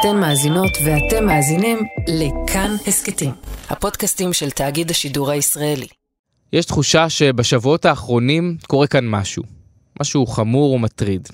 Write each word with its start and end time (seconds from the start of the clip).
אתן 0.00 0.20
מאזינות 0.20 0.70
ואתם 0.84 1.26
מאזינים 1.26 1.78
לכאן 2.08 2.70
הסכתים, 2.86 3.30
הפודקאסטים 3.70 4.32
של 4.32 4.50
תאגיד 4.50 4.90
השידור 4.90 5.30
הישראלי. 5.30 5.86
יש 6.52 6.66
תחושה 6.66 7.08
שבשבועות 7.08 7.84
האחרונים 7.84 8.56
קורה 8.66 8.86
כאן 8.86 9.08
משהו. 9.08 9.42
משהו 10.00 10.26
חמור 10.26 10.72
ומטריד. 10.72 11.28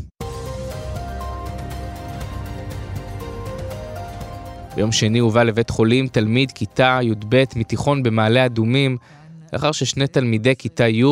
ביום 4.76 4.92
שני 4.92 5.18
הובא 5.18 5.42
לבית 5.42 5.70
חולים 5.70 6.08
תלמיד 6.08 6.52
כיתה 6.52 6.98
י"ב 7.02 7.44
מתיכון 7.56 8.02
במעלה 8.02 8.46
אדומים, 8.46 8.96
לאחר 9.52 9.72
ששני 9.72 10.06
תלמידי 10.06 10.56
כיתה 10.56 10.88
י' 10.88 11.04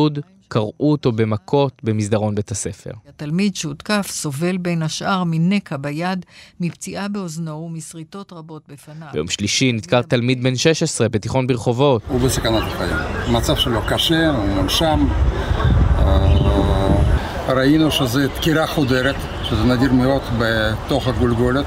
קרעו 0.53 0.73
אותו 0.79 1.11
במכות 1.11 1.81
במסדרון 1.83 2.35
בית 2.35 2.51
הספר. 2.51 2.91
התלמיד 3.09 3.55
שהותקף 3.55 4.07
סובל 4.09 4.57
בין 4.57 4.81
השאר 4.81 5.23
מנקע 5.23 5.77
ביד, 5.77 6.25
מפציעה 6.59 7.07
באוזנו 7.07 7.51
ומסריטות 7.51 8.33
רבות 8.33 8.61
בפניו. 8.69 9.07
ביום 9.13 9.27
שלישי 9.27 9.71
נדקר 9.71 10.01
תלמיד 10.01 10.43
בן 10.43 10.55
16 10.55 11.09
בתיכון 11.09 11.47
ברחובות. 11.47 12.01
הוא 12.07 12.19
בסכנת 12.19 12.63
החיים. 12.63 12.95
המצב 13.27 13.55
שלו 13.55 13.81
קשה, 13.89 14.29
הוא 14.29 14.45
מונשם. 14.45 15.07
אה, 15.97 17.53
ראינו 17.55 17.91
שזה 17.91 18.27
דקירה 18.27 18.67
חודרת, 18.67 19.15
שזה 19.43 19.63
נדיר 19.63 19.93
מאוד 19.93 20.21
בתוך 20.39 21.07
הגולגולת, 21.07 21.65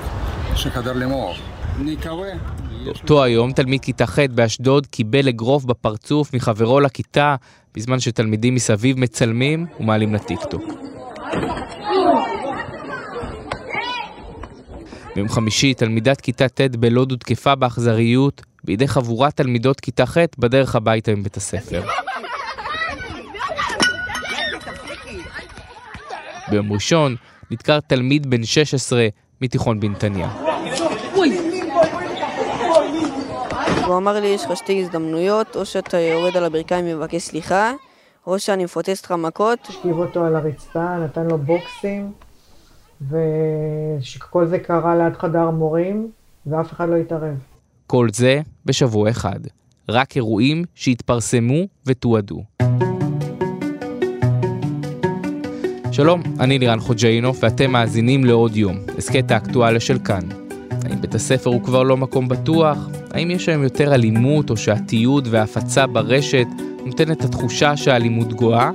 שחדר 0.55 0.93
למוח. 0.93 1.37
נקווה 1.79 2.29
באותו 2.85 3.25
היום 3.25 3.53
תלמיד 3.53 3.83
כיתה 3.83 4.07
ח' 4.07 4.19
באשדוד 4.19 4.87
קיבל 4.87 5.29
אגרוף 5.29 5.65
בפרצוף 5.65 6.35
מחברו 6.35 6.81
לכיתה, 6.81 7.37
בזמן 7.75 8.01
שתלמידים 8.01 8.55
מסביב 8.55 8.99
מצלמים 8.99 9.67
ומעלים 9.81 10.15
לטיקטוק. 10.15 10.63
ביום 15.15 15.29
חמישי 15.29 15.75
תלמידת 15.75 16.21
כיתה 16.21 16.49
ט' 16.49 16.61
בלוד 16.61 17.11
הותקפה 17.11 17.55
באכזריות 17.55 18.43
בידי 18.65 18.89
חבורת 18.89 19.37
תלמידות 19.37 19.81
כיתה 19.81 20.07
ח' 20.07 20.17
בדרך 20.39 20.77
הביתה 20.77 21.15
מבית 21.15 21.37
הספר. 21.37 21.83
ביום 26.51 26.73
ראשון 26.73 27.17
נדקר 27.51 27.81
תלמיד 27.81 28.31
בן 28.31 28.45
16 28.45 29.09
מתיכון 29.41 29.81
בנתניה. 29.81 30.46
והוא 33.87 33.97
אמר 33.97 34.21
לי, 34.21 34.27
יש 34.27 34.45
לך 34.45 34.57
שתי 34.57 34.83
הזדמנויות, 34.83 35.57
או 35.57 35.67
שאתה 35.67 35.99
יורד 35.99 36.37
על 36.37 36.45
הברכיים 36.45 36.85
ומבקש 36.89 37.23
סליחה, 37.23 37.73
או 38.27 38.39
שאני 38.39 38.65
מפוצץ 38.65 39.05
לך 39.05 39.13
מכות. 39.13 39.59
השכיב 39.69 39.99
אותו 39.99 40.25
על 40.25 40.37
הרצפה, 40.37 40.97
נתן 40.99 41.27
לו 41.27 41.39
בוקסים, 41.39 42.13
ושכל 43.11 44.47
זה 44.47 44.59
קרה 44.59 44.97
ליד 44.97 45.17
חדר 45.17 45.51
מורים, 45.51 46.11
ואף 46.47 46.73
אחד 46.73 46.89
לא 46.89 46.97
התערב. 46.97 47.35
כל 47.87 48.09
זה 48.13 48.41
בשבוע 48.65 49.11
אחד. 49.11 49.41
רק 49.89 50.17
אירועים 50.17 50.65
שהתפרסמו 50.75 51.67
ותועדו. 51.87 52.43
שלום, 55.93 56.23
אני 56.41 56.59
לירן 56.59 56.81
חוג'אינוף 56.81 57.39
ואתם 57.43 57.71
מאזינים 57.71 58.25
לעוד 58.25 58.57
יום, 58.57 58.77
הסכת 58.99 59.31
האקטואליה 59.31 59.81
של 59.81 59.99
כאן. 59.99 60.29
האם 60.85 61.01
בית 61.01 61.15
הספר 61.15 61.51
הוא 61.51 61.63
כבר 61.65 61.83
לא 61.83 61.97
מקום 61.97 62.29
בטוח? 62.29 62.79
האם 63.17 63.31
יש 63.31 63.49
היום 63.49 63.63
יותר 63.63 63.95
אלימות 63.95 64.51
או 64.51 64.57
שהתיעוד 64.57 65.29
וההפצה 65.31 65.87
ברשת 65.87 66.47
נותן 66.85 67.13
את 67.13 67.25
התחושה 67.25 67.77
שהאלימות 67.77 68.33
גואה? 68.33 68.71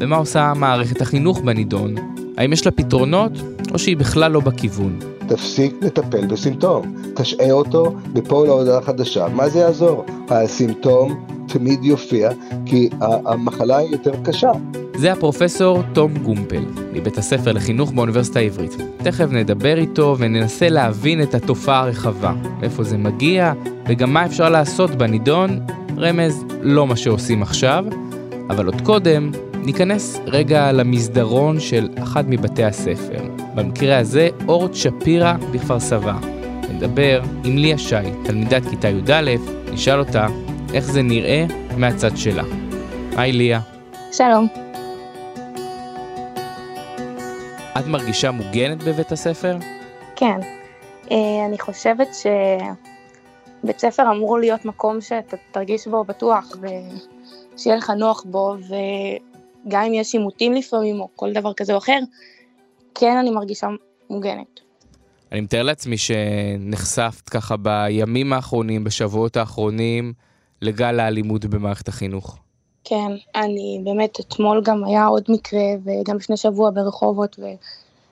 ומה 0.00 0.16
עושה 0.16 0.52
מערכת 0.56 1.00
החינוך 1.00 1.40
בנידון? 1.40 1.94
האם 2.36 2.52
יש 2.52 2.66
לה 2.66 2.72
פתרונות 2.72 3.32
או 3.72 3.78
שהיא 3.78 3.96
בכלל 3.96 4.32
לא 4.32 4.40
בכיוון? 4.40 4.98
תפסיק 5.28 5.74
לטפל 5.82 6.26
בסימפטום, 6.26 6.94
תשעה 7.14 7.50
אותו 7.50 7.94
מפה 8.14 8.46
להודעה 8.46 8.82
חדשה. 8.82 9.28
מה 9.28 9.48
זה 9.48 9.58
יעזור? 9.58 10.04
הסימפטום 10.28 11.26
תמיד 11.46 11.84
יופיע 11.84 12.30
כי 12.66 12.88
המחלה 13.00 13.76
היא 13.76 13.92
יותר 13.92 14.12
קשה. 14.24 14.50
זה 14.98 15.12
הפרופסור 15.12 15.82
תום 15.92 16.14
גומפל, 16.14 16.64
מבית 16.92 17.18
הספר 17.18 17.52
לחינוך 17.52 17.92
באוניברסיטה 17.92 18.38
העברית. 18.38 18.76
תכף 18.96 19.26
נדבר 19.30 19.78
איתו 19.78 20.16
וננסה 20.18 20.68
להבין 20.68 21.22
את 21.22 21.34
התופעה 21.34 21.80
הרחבה, 21.80 22.32
מאיפה 22.60 22.82
זה 22.82 22.98
מגיע, 22.98 23.52
וגם 23.88 24.12
מה 24.12 24.26
אפשר 24.26 24.48
לעשות 24.48 24.90
בנידון, 24.90 25.60
רמז 25.98 26.44
לא 26.62 26.86
מה 26.86 26.96
שעושים 26.96 27.42
עכשיו, 27.42 27.84
אבל 28.50 28.66
עוד 28.66 28.80
קודם 28.80 29.30
ניכנס 29.54 30.20
רגע 30.26 30.72
למסדרון 30.72 31.60
של 31.60 31.88
אחד 32.02 32.30
מבתי 32.30 32.64
הספר. 32.64 33.22
במקרה 33.54 33.98
הזה, 33.98 34.28
אורט 34.48 34.74
שפירא 34.74 35.34
בכפר 35.52 35.80
סבא. 35.80 36.18
נדבר 36.70 37.22
עם 37.44 37.58
ליה 37.58 37.78
שי, 37.78 37.96
תלמידת 38.24 38.62
כיתה 38.70 38.88
י"א, 38.88 39.30
נשאל 39.72 39.98
אותה 39.98 40.26
איך 40.74 40.84
זה 40.84 41.02
נראה 41.02 41.46
מהצד 41.76 42.16
שלה. 42.16 42.44
היי 43.16 43.32
ליה. 43.32 43.60
שלום. 44.12 44.67
את 47.78 47.86
מרגישה 47.86 48.30
מוגנת 48.30 48.82
בבית 48.82 49.12
הספר? 49.12 49.56
כן. 50.16 50.40
אה, 51.10 51.46
אני 51.48 51.58
חושבת 51.58 52.08
שבית 52.14 53.78
ספר 53.78 54.02
אמור 54.12 54.38
להיות 54.38 54.64
מקום 54.64 55.00
שאתה 55.00 55.36
תרגיש 55.50 55.88
בו 55.88 56.04
בטוח 56.04 56.56
ושיהיה 57.54 57.76
לך 57.76 57.90
נוח 57.90 58.24
בו, 58.26 58.54
וגם 58.68 59.82
אם 59.82 59.94
יש 59.94 60.14
עימותים 60.14 60.52
לפעמים 60.52 61.00
או 61.00 61.08
כל 61.16 61.32
דבר 61.32 61.52
כזה 61.52 61.72
או 61.72 61.78
אחר, 61.78 61.98
כן 62.94 63.16
אני 63.16 63.30
מרגישה 63.30 63.68
מוגנת. 64.10 64.60
אני 65.32 65.40
מתאר 65.40 65.62
לעצמי 65.62 65.96
שנחשפת 65.98 67.28
ככה 67.28 67.56
בימים 67.56 68.32
האחרונים, 68.32 68.84
בשבועות 68.84 69.36
האחרונים, 69.36 70.12
לגל 70.62 71.00
האלימות 71.00 71.44
במערכת 71.44 71.88
החינוך. 71.88 72.38
כן, 72.88 73.12
אני 73.34 73.80
באמת, 73.84 74.20
אתמול 74.20 74.62
גם 74.64 74.84
היה 74.84 75.06
עוד 75.06 75.22
מקרה, 75.28 75.64
וגם 75.84 76.16
לפני 76.16 76.36
שבוע 76.36 76.70
ברחובות, 76.70 77.38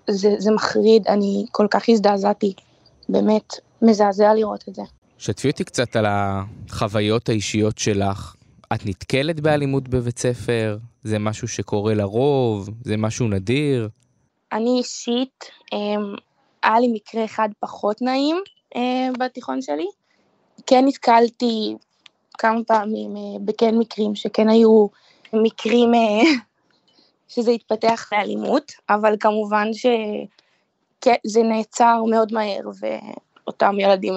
וזה 0.09 0.51
מחריד, 0.55 1.09
אני 1.09 1.47
כל 1.53 1.67
כך 1.71 1.89
הזדעזעתי, 1.89 2.53
באמת, 3.09 3.55
מזעזע 3.83 4.35
לראות 4.35 4.65
את 4.69 4.75
זה. 4.75 4.83
שתפי 5.19 5.51
אותי 5.51 5.65
קצת 5.65 5.97
על 5.97 6.07
החוויות 6.09 7.29
האישיות 7.29 7.79
שלך. 7.79 8.35
את 8.75 8.87
נתקלת 8.87 9.41
באלימות 9.41 9.89
בבית 9.89 10.19
ספר? 10.19 10.79
זה 11.05 11.19
משהו 11.19 11.49
שקורה 11.49 11.95
לרוב? 11.95 12.71
זה 12.85 12.97
משהו 12.97 13.29
נדיר? 13.29 13.89
אני 14.53 14.79
אישית, 14.79 15.45
אמ, 15.73 16.15
היה 16.63 16.81
לי 16.81 16.89
מקרה 16.95 17.25
אחד 17.25 17.49
פחות 17.61 18.03
נעים 18.03 18.37
אה, 18.77 19.09
בתיכון 19.19 19.63
שלי. 19.63 19.87
כן 20.67 20.85
נתקלתי 20.87 21.77
כמה 22.39 22.65
פעמים 22.67 23.17
אה, 23.17 23.39
בכן 23.41 23.79
מקרים 23.79 24.15
שכן 24.15 24.49
היו 24.49 24.87
מקרים 25.33 25.95
אה, 25.95 26.23
שזה 27.35 27.51
התפתח 27.51 28.09
לאלימות, 28.13 28.73
אבל 28.89 29.17
כמובן 29.21 29.69
שזה 29.73 31.43
נעצר 31.43 32.03
מאוד 32.11 32.33
מהר 32.33 32.63
ואותם 32.81 33.81
ילדים 33.81 34.15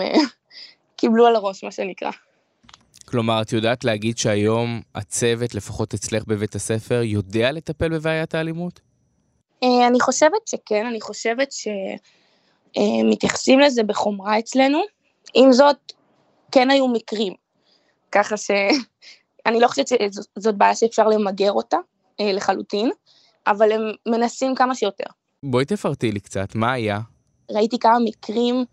קיבלו 0.98 1.28
על 1.28 1.36
הראש 1.36 1.64
מה 1.64 1.72
שנקרא. 1.72 2.12
כלומר, 3.06 3.42
את 3.42 3.54
יודעת 3.54 3.84
להגיד 3.84 4.18
שהיום 4.18 4.82
הצוות, 4.96 5.56
לפחות 5.56 5.94
אצלך 5.94 6.24
בבית 6.28 6.56
הספר, 6.56 7.02
יודע 7.04 7.52
לטפל 7.52 7.90
בבעיית 7.90 8.36
האלימות? 8.36 8.80
אני 9.64 10.00
חושבת 10.00 10.48
שכן, 10.48 10.86
אני 10.86 11.02
חושבת 11.02 11.54
שמתייחסים 12.78 13.60
לזה 13.60 13.84
בחומרה 13.84 14.40
אצלנו. 14.40 14.82
עם 15.34 15.52
זאת, 15.52 15.94
כן 16.52 16.72
היו 16.72 16.88
מקרים, 16.88 17.34
ככה 18.12 18.38
שאני 18.38 19.60
לא 19.60 19.68
חושבת 19.68 19.88
שזאת 19.88 20.56
בעיה 20.56 20.76
שאפשר 20.76 21.08
למגר 21.08 21.52
אותה 21.52 21.78
אה, 22.20 22.32
לחלוטין, 22.34 22.92
אבל 23.48 23.72
הם 23.72 23.82
מנסים 24.06 24.56
כמה 24.56 24.76
שיותר. 24.76 25.10
בואי 25.44 25.66
תפרטי 25.66 26.12
לי 26.12 26.20
קצת, 26.20 26.56
מה 26.56 26.72
היה? 26.72 27.00
ראיתי 27.52 27.80
כמה 27.80 27.98
מקרים 28.00 28.66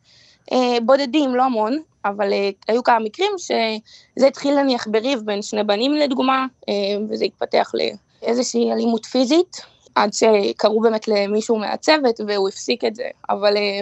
אה, 0.53 0.79
בודדים, 0.83 1.35
לא 1.35 1.43
המון, 1.43 1.79
אבל 2.05 2.33
אה, 2.33 2.51
היו 2.69 2.83
כמה 2.83 2.99
מקרים 2.99 3.31
שזה 3.39 4.27
התחיל 4.27 4.63
נניח 4.63 4.87
בריב 4.91 5.21
בין 5.25 5.43
שני 5.43 5.65
בנים 5.65 5.93
לדוגמה, 5.93 6.47
אה, 6.69 6.75
וזה 7.11 7.25
התפתח 7.25 7.73
לאיזושהי 8.23 8.73
אלימות 8.73 9.05
פיזית, 9.05 9.57
עד 9.95 10.13
שקראו 10.13 10.81
באמת 10.81 11.09
למישהו 11.09 11.57
מהצוות 11.57 12.21
והוא 12.27 12.49
הפסיק 12.49 12.85
את 12.85 12.95
זה, 12.95 13.09
אבל 13.31 13.57
אה, 13.57 13.81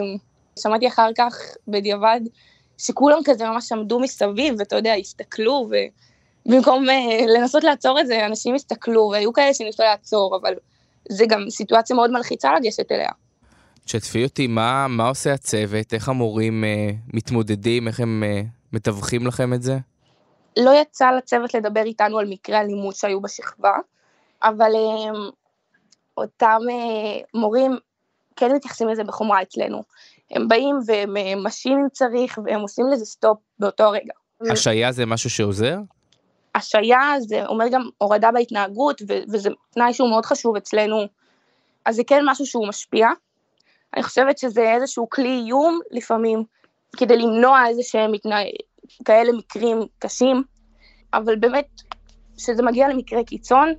שמעתי 0.59 0.89
אחר 0.89 1.11
כך 1.19 1.37
בדיעבד 1.69 2.21
שכולם 2.79 3.19
כזה 3.25 3.44
ממש 3.44 3.73
עמדו 3.73 4.00
מסביב, 4.00 4.55
ואתה 4.59 4.76
יודע, 4.76 4.94
הסתכלו, 4.94 5.69
ובמקום 6.47 6.85
uh, 6.88 6.93
לנסות 7.38 7.65
לעצור 7.65 8.00
את 8.00 8.06
זה, 8.06 8.26
אנשים 8.26 8.55
הסתכלו, 8.55 9.11
והיו 9.12 9.32
כאלה 9.32 9.55
שניסו 9.55 9.82
לעצור, 9.82 10.37
אבל 10.37 10.55
זה 11.09 11.25
גם 11.29 11.50
סיטואציה 11.50 11.97
מאוד 11.97 12.11
מלחיצה 12.11 12.55
לגשת 12.55 12.93
אליה. 12.93 13.11
תשתפי 13.85 14.25
אותי, 14.25 14.47
מה, 14.47 14.88
מה 14.88 15.09
עושה 15.09 15.32
הצוות? 15.32 15.94
איך 15.94 16.09
המורים 16.09 16.65
uh, 16.65 17.17
מתמודדים? 17.17 17.88
איך 17.88 18.00
הם 18.00 18.23
uh, 18.23 18.47
מתווכים 18.73 19.27
לכם 19.27 19.55
את 19.55 19.62
זה? 19.62 19.79
לא 20.56 20.70
יצא 20.81 21.11
לצוות 21.11 21.55
לדבר 21.55 21.82
איתנו 21.82 22.19
על 22.19 22.27
מקרי 22.29 22.56
אלימות 22.56 22.97
שהיו 22.97 23.20
בשכבה, 23.20 23.77
אבל 24.43 24.70
uh, 24.73 25.17
אותם 26.17 26.59
uh, 26.69 27.25
מורים 27.35 27.77
כן 28.37 28.53
מתייחסים 28.53 28.89
לזה 28.89 29.05
בחומרה 29.05 29.43
אצלנו. 29.43 29.83
הם 30.31 30.49
באים 30.49 30.77
והם 30.87 31.17
אה, 31.17 31.33
משעים 31.37 31.79
אם 31.79 31.89
צריך, 31.93 32.39
והם 32.45 32.61
עושים 32.61 32.87
לזה 32.93 33.05
סטופ 33.05 33.39
באותו 33.59 33.91
רגע. 33.91 34.13
השעיה 34.51 34.93
זה 34.93 35.07
משהו 35.07 35.31
שעוזר? 35.31 35.79
השעיה 36.55 37.15
זה 37.21 37.47
אומר 37.47 37.69
גם 37.69 37.83
הורדה 37.99 38.31
בהתנהגות, 38.33 39.03
וזה 39.33 39.51
תנאי 39.71 39.95
שהוא 39.95 40.11
מאוד 40.11 40.27
חשוב 40.27 40.57
אצלנו, 40.57 41.07
אז 41.85 41.97
זה 41.97 42.03
כן 42.07 42.23
משהו 42.25 42.47
שהוא 42.47 42.69
משפיע. 42.69 43.09
אני 43.95 44.03
חושבת 44.03 44.39
שזה 44.39 44.75
איזשהו 44.75 45.11
כלי 45.11 45.41
איום 45.45 45.81
לפעמים, 45.91 46.45
כדי 46.97 47.17
למנוע 47.17 47.69
איזה 47.69 47.83
שהם 47.83 48.13
מתנה... 48.13 48.37
כאלה 49.05 49.33
מקרים 49.33 49.79
קשים, 49.99 50.43
אבל 51.15 51.37
באמת, 51.37 51.69
כשזה 52.37 52.63
מגיע 52.63 52.89
למקרה 52.89 53.25
קיצון, 53.25 53.73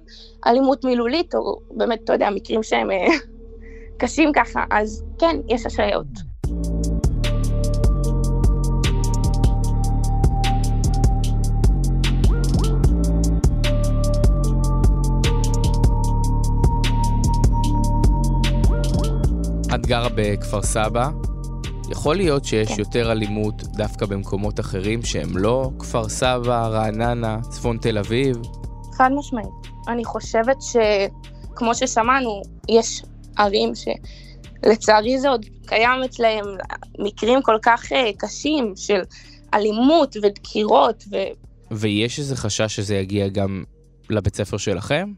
אלימות 0.48 0.86
מילולית, 0.86 1.36
או 1.36 1.60
באמת, 1.72 2.00
אתה 2.04 2.14
יודע, 2.14 2.30
מקרים 2.30 2.64
שהם 2.64 2.92
אה, 2.92 3.08
קשים 3.98 4.32
ככה, 4.36 4.64
אז 4.72 5.04
כן, 5.20 5.36
יש 5.48 5.66
השעיות. 5.66 6.08
את 19.76 19.86
גרה 19.86 20.10
בכפר 20.16 20.62
סבא, 20.62 21.10
יכול 21.90 22.16
להיות 22.16 22.46
שיש 22.46 22.68
כן. 22.68 22.80
יותר 22.80 23.12
אלימות 23.12 23.64
דווקא 23.64 24.06
במקומות 24.06 24.60
אחרים 24.60 25.02
שהם 25.02 25.38
לא 25.38 25.70
כפר 25.80 26.10
סבא, 26.10 26.68
רעננה, 26.68 27.38
צפון 27.50 27.78
תל 27.78 27.98
אביב? 27.98 28.38
חד 28.94 29.10
משמעית. 29.18 29.48
אני 29.88 30.06
חושבת 30.06 30.58
שכמו 30.62 31.76
ששמענו, 31.76 32.42
יש 32.70 33.04
ערים 33.38 33.72
שלצערי 33.76 35.20
זה 35.20 35.30
עוד 35.30 35.46
קיים 35.66 36.04
אצלהם 36.06 36.46
מקרים 37.00 37.42
כל 37.42 37.58
כך 37.62 37.92
אה, 37.92 38.12
קשים 38.18 38.74
של 38.76 39.02
אלימות 39.54 40.16
ודקירות, 40.22 41.04
ואני 41.10 41.34
ויש 41.72 42.20
איזה 42.20 42.36
חשש 42.36 42.76
שזה 42.76 42.96
יגיע 42.96 43.28
גם 43.28 43.64
לבית 44.10 44.36
ספר 44.36 44.58
שלכם? 44.58 45.12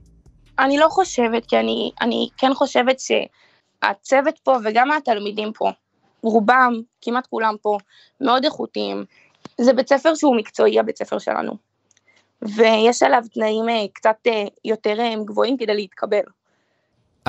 לא 0.77 0.87
חושבת, 0.89 1.45
כי 1.45 1.59
אני, 1.59 1.91
אני 2.01 2.29
כן 2.37 2.53
חושבת 2.53 2.97
שהצוות 2.99 4.39
פה 4.43 4.57
וגם 4.63 4.91
התלמידים 4.91 5.53
פה, 5.53 5.71
רובם, 6.21 6.73
כמעט 7.01 7.27
כולם 7.27 7.55
פה, 7.61 7.77
מאוד 8.21 8.45
איכותיים. 8.45 9.05
זה 9.61 9.73
בית 9.73 9.89
ספר 9.89 10.15
שהוא 10.15 10.37
מקצועי, 10.37 10.79
הבית 10.79 10.97
ספר 10.97 11.19
שלנו. 11.19 11.57
ויש 12.41 13.03
עליו 13.03 13.23
תנאים 13.33 13.69
אה, 13.69 13.85
קצת 13.93 14.17
אה, 14.27 14.43
יותר 14.65 14.97
גבוהים 15.25 15.57
כדי 15.57 15.75
להתקבל. 15.75 16.23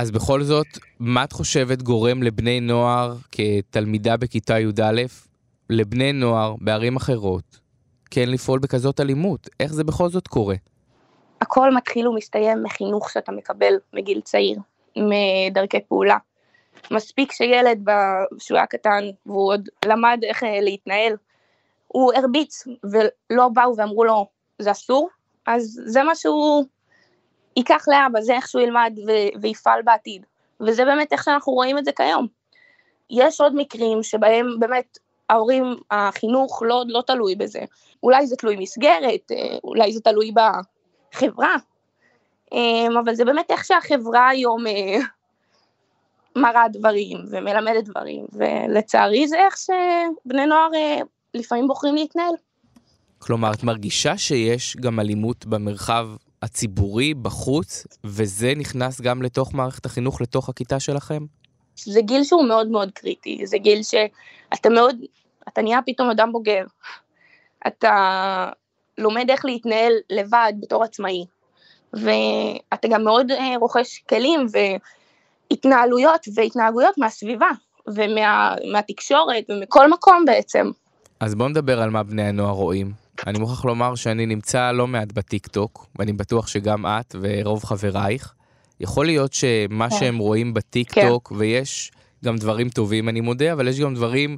אז 0.00 0.10
בכל 0.10 0.42
זאת, 0.42 0.66
מה 1.00 1.24
את 1.24 1.32
חושבת 1.32 1.82
גורם 1.82 2.22
לבני 2.22 2.60
נוער 2.60 3.14
כתלמידה 3.32 4.16
בכיתה 4.16 4.58
י"א, 4.58 5.02
לבני 5.70 6.12
נוער 6.12 6.54
בערים 6.60 6.96
אחרות, 6.96 7.60
כן 8.10 8.28
לפעול 8.28 8.58
בכזאת 8.58 9.00
אלימות? 9.00 9.48
איך 9.60 9.72
זה 9.72 9.84
בכל 9.84 10.08
זאת 10.08 10.28
קורה? 10.28 10.54
הכל 11.40 11.74
מתחיל 11.74 12.08
ומסתיים 12.08 12.62
מחינוך 12.62 13.10
שאתה 13.10 13.32
מקבל 13.32 13.74
מגיל 13.92 14.20
צעיר, 14.20 14.58
מדרכי 14.96 15.80
פעולה. 15.88 16.16
מספיק 16.90 17.32
שילד, 17.32 17.88
כשהוא 18.38 18.58
היה 18.58 18.66
קטן, 18.66 19.04
והוא 19.26 19.52
עוד 19.52 19.68
למד 19.86 20.20
איך 20.22 20.42
אה, 20.42 20.60
להתנהל, 20.60 21.12
הוא 21.88 22.12
הרביץ, 22.14 22.64
ולא 22.84 23.48
באו 23.48 23.76
ואמרו 23.76 24.04
לו, 24.04 24.26
זה 24.58 24.70
אסור, 24.70 25.08
אז 25.46 25.80
זה 25.86 26.02
מה 26.02 26.14
שהוא 26.14 26.64
ייקח 27.56 27.84
לאבא, 27.88 28.20
זה 28.20 28.34
איך 28.34 28.48
שהוא 28.48 28.62
ילמד 28.62 28.98
ו- 29.06 29.40
ויפעל 29.42 29.82
בעתיד. 29.82 30.26
וזה 30.60 30.84
באמת 30.84 31.12
איך 31.12 31.24
שאנחנו 31.24 31.52
רואים 31.52 31.78
את 31.78 31.84
זה 31.84 31.92
כיום. 31.92 32.26
יש 33.10 33.40
עוד 33.40 33.54
מקרים 33.54 34.02
שבהם 34.02 34.46
באמת 34.58 34.98
ההורים, 35.28 35.76
החינוך 35.90 36.62
לא, 36.66 36.82
לא 36.86 37.02
תלוי 37.06 37.34
בזה. 37.34 37.60
אולי 38.02 38.26
זה 38.26 38.36
תלוי 38.36 38.56
מסגרת, 38.56 39.32
אה, 39.32 39.58
אולי 39.64 39.92
זה 39.92 40.00
תלוי 40.00 40.32
בחברה, 40.32 41.54
אה, 42.52 43.00
אבל 43.04 43.14
זה 43.14 43.24
באמת 43.24 43.50
איך 43.50 43.64
שהחברה 43.64 44.28
היום 44.28 44.66
אה, 44.66 44.98
מראה 46.36 46.68
דברים 46.68 47.18
ומלמדת 47.30 47.84
דברים, 47.84 48.26
ולצערי 48.32 49.28
זה 49.28 49.38
איך 49.38 49.56
שבני 49.56 50.46
נוער 50.46 50.68
אה, 50.74 51.00
לפעמים 51.34 51.68
בוחרים 51.68 51.94
להתנהל. 51.94 52.34
כלומר, 53.18 53.52
את 53.52 53.62
מרגישה 53.62 54.18
שיש 54.18 54.76
גם 54.76 55.00
אלימות 55.00 55.46
במרחב 55.46 56.08
הציבורי, 56.42 57.14
בחוץ, 57.14 57.86
וזה 58.04 58.52
נכנס 58.56 59.00
גם 59.00 59.22
לתוך 59.22 59.54
מערכת 59.54 59.86
החינוך, 59.86 60.20
לתוך 60.20 60.48
הכיתה 60.48 60.80
שלכם? 60.80 61.24
זה 61.76 62.00
גיל 62.00 62.24
שהוא 62.24 62.48
מאוד 62.48 62.68
מאוד 62.68 62.90
קריטי, 62.94 63.40
זה 63.44 63.58
גיל 63.58 63.82
שאתה 63.82 64.70
מאוד, 64.70 64.96
אתה 65.48 65.62
נהיה 65.62 65.80
פתאום 65.86 66.10
אדם 66.10 66.32
בוגר, 66.32 66.64
אתה 67.66 68.50
לומד 68.98 69.30
איך 69.30 69.44
להתנהל 69.44 69.92
לבד 70.10 70.52
בתור 70.60 70.84
עצמאי, 70.84 71.24
ואתה 71.92 72.88
גם 72.88 73.04
מאוד 73.04 73.30
אה, 73.30 73.56
רוכש 73.60 73.98
כלים 74.08 74.46
והתנהלויות 75.50 76.20
והתנהגויות 76.34 76.98
מהסביבה 76.98 77.48
ומהתקשורת 77.86 79.44
ומכל 79.48 79.90
מקום 79.90 80.24
בעצם. 80.26 80.70
אז 81.20 81.34
בואו 81.34 81.48
נדבר 81.48 81.82
על 81.82 81.90
מה 81.90 82.02
בני 82.02 82.22
הנוער 82.22 82.54
רואים. 82.54 83.07
אני 83.26 83.38
מוכרח 83.38 83.64
לומר 83.64 83.94
שאני 83.94 84.26
נמצא 84.26 84.72
לא 84.72 84.86
מעט 84.86 85.12
בטיקטוק, 85.12 85.86
ואני 85.98 86.12
בטוח 86.12 86.46
שגם 86.46 86.86
את 86.86 87.16
ורוב 87.20 87.64
חברייך. 87.64 88.34
יכול 88.80 89.06
להיות 89.06 89.32
שמה 89.32 89.90
כן. 89.90 89.96
שהם 89.98 90.18
רואים 90.18 90.54
בטיקטוק, 90.54 91.32
ויש 91.36 91.90
גם 92.24 92.36
דברים 92.36 92.68
טובים, 92.68 93.08
אני 93.08 93.20
מודה, 93.20 93.52
אבל 93.52 93.68
יש 93.68 93.80
גם 93.80 93.94
דברים 93.94 94.36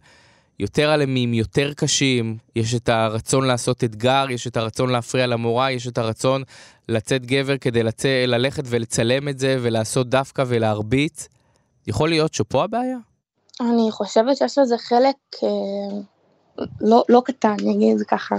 יותר 0.59 0.95
אלימים, 0.95 1.35
יותר 1.35 1.73
קשים. 1.73 2.37
יש 2.57 2.75
את 2.75 2.89
הרצון 2.89 3.47
לעשות 3.47 3.85
אתגר, 3.85 4.27
יש 4.31 4.47
את 4.47 4.57
הרצון 4.57 4.91
להפריע 4.91 5.27
למורה, 5.27 5.71
יש 5.71 5.89
את 5.89 5.99
הרצון 5.99 6.43
לצאת 6.89 7.27
גבר 7.27 7.59
כדי 7.59 7.83
לצא, 7.83 8.25
ללכת 8.27 8.63
ולצלם 8.67 9.29
את 9.29 9.39
זה 9.39 9.57
ולעשות 9.61 10.09
דווקא 10.09 10.45
ולהרביץ. 10.47 11.29
יכול 11.87 12.09
להיות 12.09 12.35
שפה 12.35 12.65
הבעיה? 12.65 12.97
אני 13.61 13.91
חושבת 13.91 14.37
שיש 14.37 14.59
לזה 14.59 14.79
חלק 14.79 15.17
אה, 15.43 15.49
לא, 16.81 17.05
לא 17.09 17.23
קטן, 17.25 17.55
אני 17.63 17.75
אגיד 17.75 17.93
את 17.93 17.99
זה 17.99 18.05
ככה. 18.05 18.35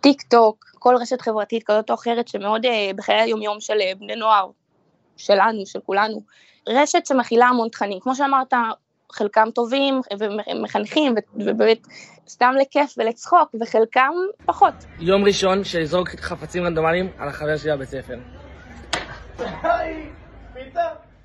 טיק 0.00 0.22
טוק, 0.22 0.64
כל 0.78 0.96
רשת 1.00 1.20
חברתית 1.20 1.62
כזאת 1.62 1.90
או 1.90 1.94
אחרת 1.94 2.28
שמאוד 2.28 2.66
אה, 2.66 2.90
בחיי 2.96 3.20
היומיום 3.20 3.60
של 3.60 3.80
אה, 3.80 3.92
בני 3.98 4.16
נוער, 4.16 4.50
שלנו, 5.16 5.66
של 5.66 5.78
כולנו, 5.86 6.22
רשת 6.68 7.06
שמכילה 7.06 7.46
המון 7.46 7.68
תכנים, 7.68 8.00
כמו 8.00 8.14
שאמרת, 8.14 8.52
חלקם 9.12 9.48
טובים 9.54 10.00
ומחנכים 10.48 11.14
ובאמת 11.34 11.86
סתם 12.28 12.54
לכיף 12.60 12.94
ולצחוק, 12.98 13.54
וחלקם 13.60 14.12
פחות. 14.46 14.74
יום 14.98 15.24
ראשון 15.24 15.64
שלזרוק 15.64 16.08
חפצים 16.08 16.64
רנדומליים 16.64 17.10
על 17.18 17.28
החבר 17.28 17.56
שלי 17.56 17.72
בבית 17.72 17.88
ספר. 17.88 18.18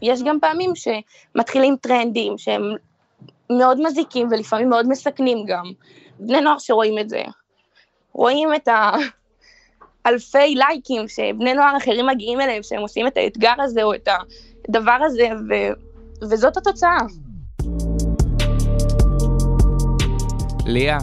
יש 0.02 0.24
גם 0.24 0.40
פעמים 0.42 0.72
שמתחילים 0.76 1.76
טרנדים 1.82 2.38
שהם 2.38 2.62
מאוד 3.50 3.78
מזיקים 3.82 4.28
ולפעמים 4.32 4.70
מאוד 4.70 4.90
מסכנים 4.90 5.46
גם. 5.46 5.64
בני 6.20 6.42
נוער 6.42 6.58
שרואים 6.60 7.00
את 7.00 7.10
זה, 7.10 7.22
רואים 8.14 8.50
את 8.56 8.70
האלפי 10.06 10.56
לייקים 10.56 11.08
שבני 11.08 11.54
נוער 11.54 11.78
אחרים 11.78 12.08
מגיעים 12.08 12.42
אליהם, 12.42 12.64
שהם 12.64 12.82
עושים 12.82 13.08
את 13.08 13.18
האתגר 13.18 13.54
הזה 13.60 13.84
או 13.84 13.94
את 13.94 14.10
הדבר 14.70 14.98
הזה, 15.06 15.30
ו... 15.50 15.54
וזאת 16.22 16.58
התוצאה. 16.58 16.98
ליה, 20.66 20.98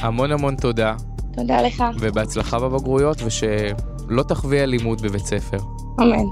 המון 0.00 0.32
המון 0.32 0.56
תודה, 0.56 0.94
תודה 1.32 1.62
לך, 1.62 1.84
ובהצלחה 2.00 2.58
בבגרויות, 2.58 3.18
ושלא 3.24 4.22
תחווי 4.28 4.62
אלימות 4.62 5.00
בבית 5.00 5.26
ספר. 5.26 5.58
אמן. 6.00 6.24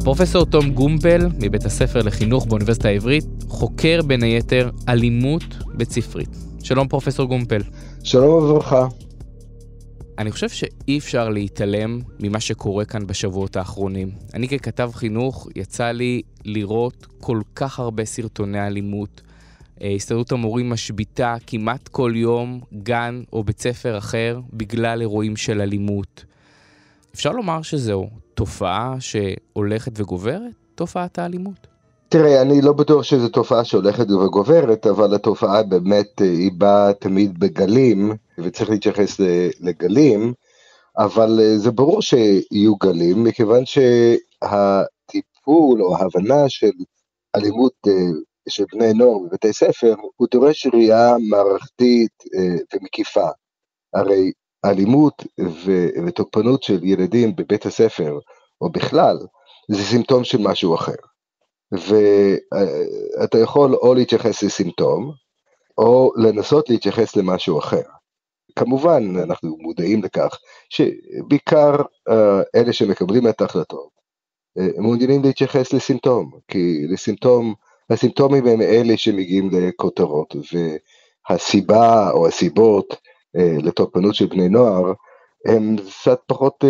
הפרופסור 0.00 0.46
תום 0.46 0.70
גומפל, 0.70 1.28
מבית 1.38 1.64
הספר 1.64 2.02
לחינוך 2.02 2.46
באוניברסיטה 2.46 2.88
העברית, 2.88 3.24
חוקר 3.48 4.00
בין 4.06 4.22
היתר 4.22 4.70
אלימות 4.88 5.42
בית 5.74 5.90
ספרית. 5.90 6.28
שלום 6.62 6.88
פרופסור 6.88 7.26
גומפל. 7.26 7.62
שלום 8.04 8.44
וברכה. 8.44 8.86
אני 10.18 10.30
חושב 10.30 10.48
שאי 10.48 10.98
אפשר 10.98 11.28
להתעלם 11.28 12.00
ממה 12.20 12.40
שקורה 12.40 12.84
כאן 12.84 13.06
בשבועות 13.06 13.56
האחרונים. 13.56 14.10
אני 14.34 14.48
ככתב 14.48 14.90
חינוך, 14.94 15.48
יצא 15.56 15.90
לי 15.90 16.22
לראות 16.44 17.06
כל 17.20 17.40
כך 17.54 17.78
הרבה 17.78 18.04
סרטוני 18.04 18.66
אלימות. 18.66 19.22
אה, 19.82 19.88
הסתדרות 19.88 20.32
המורים 20.32 20.70
משביתה 20.70 21.36
כמעט 21.46 21.88
כל 21.88 22.12
יום 22.16 22.60
גן 22.82 23.22
או 23.32 23.44
בית 23.44 23.60
ספר 23.60 23.98
אחר 23.98 24.40
בגלל 24.52 25.00
אירועים 25.00 25.36
של 25.36 25.60
אלימות. 25.60 26.24
אפשר 27.14 27.32
לומר 27.32 27.62
שזו 27.62 28.08
תופעה 28.40 28.96
שהולכת 29.00 29.92
וגוברת, 30.00 30.52
תופעת 30.74 31.18
האלימות? 31.18 31.66
תראה, 32.08 32.42
אני 32.42 32.60
לא 32.62 32.72
בטוח 32.72 33.02
שזו 33.02 33.28
תופעה 33.28 33.64
שהולכת 33.64 34.10
וגוברת, 34.10 34.86
אבל 34.86 35.14
התופעה 35.14 35.62
באמת, 35.62 36.18
היא 36.20 36.50
באה 36.58 36.92
תמיד 36.92 37.38
בגלים, 37.38 38.12
וצריך 38.38 38.70
להתייחס 38.70 39.20
לגלים, 39.60 40.32
אבל 40.98 41.40
זה 41.56 41.70
ברור 41.70 42.02
שיהיו 42.02 42.76
גלים, 42.76 43.24
מכיוון 43.24 43.62
שהטיפול 43.64 45.02
או 45.82 45.96
ההבנה 45.96 46.48
של 46.48 46.70
אלימות 47.36 47.74
של 48.48 48.64
בני 48.72 48.92
נוער 48.92 49.18
בבתי 49.18 49.52
ספר, 49.52 49.94
הוא 50.16 50.28
דורש 50.30 50.66
ראייה 50.66 51.14
מערכתית 51.28 52.24
ומקיפה. 52.74 53.28
הרי 53.94 54.32
אלימות 54.64 55.24
ותוקפנות 56.06 56.62
של 56.62 56.84
ילדים 56.84 57.36
בבית 57.36 57.66
הספר, 57.66 58.18
או 58.60 58.70
בכלל, 58.70 59.18
זה 59.70 59.82
סימפטום 59.82 60.24
של 60.24 60.38
משהו 60.38 60.74
אחר. 60.74 60.92
ואתה 61.72 63.38
יכול 63.38 63.74
או 63.74 63.94
להתייחס 63.94 64.42
לסימפטום, 64.42 65.12
או 65.78 66.12
לנסות 66.16 66.70
להתייחס 66.70 67.16
למשהו 67.16 67.58
אחר. 67.58 67.82
כמובן, 68.56 69.16
אנחנו 69.22 69.56
מודעים 69.60 70.02
לכך 70.02 70.38
שבעיקר 70.70 71.76
אלה 72.54 72.72
שמקבלים 72.72 73.28
את 73.28 73.40
ההחלטות, 73.40 73.88
מעוניינים 74.78 75.22
להתייחס 75.22 75.72
לסימפטום, 75.72 76.30
כי 76.48 76.86
לסימפטום, 76.88 77.54
הסימפטומים 77.90 78.46
הם 78.46 78.60
אלה 78.60 78.96
שמגיעים 78.96 79.50
לכותרות, 79.52 80.36
והסיבה 81.30 82.10
או 82.10 82.26
הסיבות 82.26 82.96
לתוקפנות 83.34 84.14
של 84.14 84.26
בני 84.26 84.48
נוער, 84.48 84.92
הן 85.46 85.76
קצת 86.00 86.20
פחות 86.26 86.64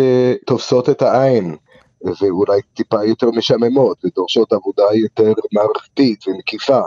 תופסות 0.45 0.89
את 0.89 1.01
העין. 1.01 1.55
ואולי 2.21 2.61
טיפה 2.73 3.03
יותר 3.05 3.31
משעממות 3.31 4.05
ודורשות 4.05 4.53
עבודה 4.53 4.83
יותר 4.93 5.33
מערכתית 5.53 6.27
ומקיפה. 6.27 6.81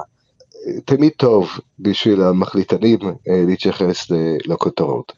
תמיד 0.84 1.12
טוב 1.16 1.50
בשביל 1.78 2.22
המחליטנים 2.22 2.98
להתייחס 3.26 4.06
לכותרות. 4.46 5.12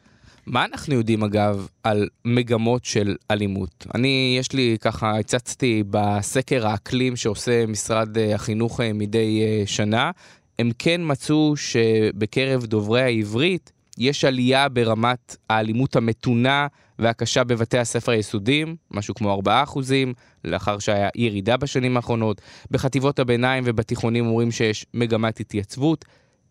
מה 0.47 0.65
אנחנו 0.65 0.95
יודעים 0.95 1.23
אגב 1.23 1.67
על 1.83 2.07
מגמות 2.25 2.85
של 2.85 3.15
אלימות? 3.31 3.87
אני, 3.95 4.35
יש 4.39 4.53
לי 4.53 4.77
ככה, 4.81 5.19
הצצתי 5.19 5.83
בסקר 5.89 6.67
האקלים 6.67 7.15
שעושה 7.15 7.65
משרד 7.65 8.17
החינוך 8.33 8.81
מדי 8.93 9.43
שנה, 9.65 10.11
הם 10.59 10.71
כן 10.79 11.01
מצאו 11.03 11.53
שבקרב 11.55 12.65
דוברי 12.65 13.01
העברית 13.01 13.71
יש 13.97 14.25
עלייה 14.25 14.69
ברמת 14.69 15.35
האלימות 15.49 15.95
המתונה 15.95 16.67
והקשה 16.99 17.43
בבתי 17.43 17.77
הספר 17.77 18.11
היסודיים, 18.11 18.75
משהו 18.91 19.15
כמו 19.15 19.33
4 19.33 19.63
אחוזים, 19.63 20.13
לאחר 20.45 20.79
שהיה 20.79 21.09
ירידה 21.15 21.57
בשנים 21.57 21.97
האחרונות. 21.97 22.41
בחטיבות 22.71 23.19
הביניים 23.19 23.63
ובתיכונים 23.67 24.27
אומרים 24.27 24.51
שיש 24.51 24.85
מגמת 24.93 25.39
התייצבות. 25.39 26.05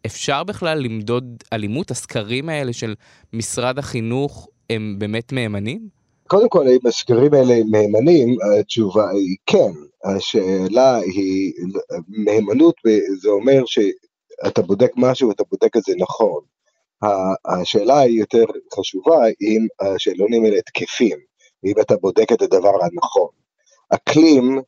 אפשר 0.07 0.45
בכלל 0.45 0.79
למדוד 0.79 1.43
אלימות? 1.53 1.91
הסקרים 1.91 2.49
האלה 2.49 2.73
של 2.73 2.95
משרד 3.33 3.79
החינוך 3.79 4.49
הם 4.71 4.97
באמת 4.99 5.33
מהימנים? 5.33 5.88
קודם 6.26 6.49
כל, 6.49 6.67
האם 6.67 6.79
הסקרים 6.87 7.35
האלה 7.35 7.55
מהימנים? 7.71 8.37
התשובה 8.61 9.11
היא 9.11 9.37
כן. 9.47 9.73
השאלה 10.05 10.97
היא, 10.97 11.53
מהימנות 12.09 12.75
זה 13.21 13.29
אומר 13.29 13.62
שאתה 13.67 14.62
בודק 14.62 14.91
משהו 14.97 15.29
ואתה 15.29 15.43
בודק 15.50 15.76
את 15.76 15.83
זה 15.83 15.93
נכון. 15.99 16.41
השאלה 17.45 17.99
היא 18.00 18.21
יותר 18.21 18.45
חשובה 18.76 19.19
אם 19.41 19.67
השאלונים 19.81 20.45
האלה 20.45 20.62
תקפים, 20.62 21.19
אם 21.65 21.75
אתה 21.81 21.97
בודק 21.97 22.33
את 22.33 22.43
הדבר 22.43 22.73
הנכון. 22.85 23.29
אקלים 23.91 24.61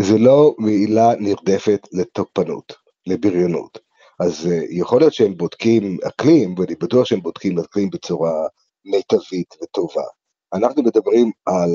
זה 0.00 0.18
לא 0.18 0.54
מילה 0.58 1.14
נרדפת 1.18 1.88
לתוקפנות, 1.92 2.72
לבריונות. 3.06 3.78
אז 4.20 4.48
יכול 4.70 5.00
להיות 5.00 5.14
שהם 5.14 5.36
בודקים 5.36 5.98
אקלים, 6.08 6.54
ואני 6.58 6.74
בטוח 6.74 7.04
שהם 7.04 7.20
בודקים 7.20 7.58
אקלים 7.58 7.90
בצורה 7.90 8.32
מיטבית 8.84 9.54
וטובה. 9.62 10.02
אנחנו 10.54 10.82
מדברים 10.82 11.30
על 11.46 11.70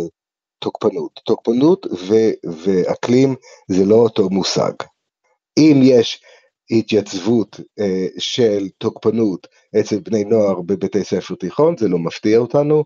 תוקפנות. 0.60 1.19
תוקפנות 1.25 1.86
ו- 1.86 2.50
ואקלים 2.63 3.36
זה 3.67 3.86
לא 3.86 3.95
אותו 3.95 4.29
מושג. 4.29 4.74
אם 5.57 5.79
יש 5.83 6.21
התייצבות 6.71 7.59
אה, 7.79 8.07
של 8.17 8.69
תוקפנות 8.77 9.47
אצל 9.79 9.99
בני 9.99 10.23
נוער 10.23 10.61
בבתי 10.61 11.03
ספר 11.03 11.35
תיכון, 11.35 11.77
זה 11.77 11.87
לא 11.87 11.99
מפתיע 11.99 12.37
אותנו. 12.37 12.83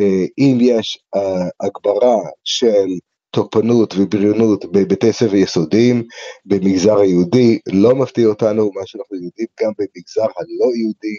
אה, 0.00 0.24
אם 0.38 0.58
יש 0.60 0.98
אה, 1.14 1.48
הגברה 1.60 2.16
של 2.44 2.86
תוקפנות 3.30 3.94
ובריונות 3.98 4.64
בבתי 4.72 5.12
ספר 5.12 5.34
יסודיים 5.34 6.02
במגזר 6.44 6.98
היהודי, 6.98 7.58
לא 7.72 7.94
מפתיע 7.94 8.26
אותנו, 8.26 8.70
מה 8.74 8.82
שאנחנו 8.86 9.16
יודעים 9.16 9.48
גם 9.62 9.72
במגזר 9.78 10.22
הלא 10.22 10.70
יהודי, 10.76 11.16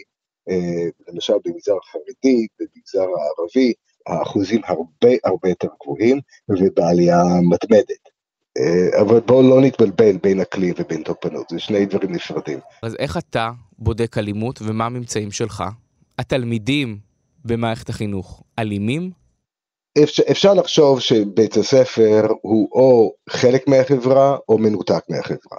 אה, 0.50 0.88
למשל 1.08 1.34
במגזר 1.44 1.74
החרדי, 1.82 2.46
במגזר 2.60 3.08
הערבי, 3.18 3.72
האחוזים 4.06 4.60
הרבה 4.64 5.10
הרבה 5.24 5.48
יותר 5.48 5.68
גבוהים 5.82 6.20
ובעלייה 6.48 7.22
מתמדת. 7.50 8.13
אה, 8.58 9.00
אבל 9.00 9.20
בואו 9.20 9.42
לא 9.42 9.60
נתבלבל 9.60 10.16
בין 10.22 10.40
הכלי 10.40 10.72
ובין 10.78 11.02
תוקפנות, 11.02 11.48
זה 11.50 11.58
שני 11.58 11.86
דברים 11.86 12.12
נפרדים. 12.12 12.58
אז 12.82 12.96
איך 12.98 13.16
אתה 13.16 13.50
בודק 13.78 14.18
אלימות 14.18 14.62
ומה 14.62 14.86
הממצאים 14.86 15.30
שלך? 15.30 15.64
התלמידים 16.18 16.98
במערכת 17.44 17.88
החינוך 17.88 18.42
אלימים? 18.58 19.10
אפשר, 20.02 20.22
אפשר 20.30 20.54
לחשוב 20.54 21.00
שבית 21.00 21.56
הספר 21.56 22.26
הוא 22.42 22.68
או 22.72 23.14
חלק 23.30 23.68
מהחברה 23.68 24.36
או 24.48 24.58
מנותק 24.58 25.04
מהחברה. 25.08 25.58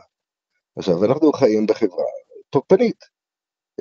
עכשיו, 0.77 1.05
אנחנו 1.05 1.33
חיים 1.33 1.67
בחברה 1.67 2.05
תוקפנית, 2.49 3.05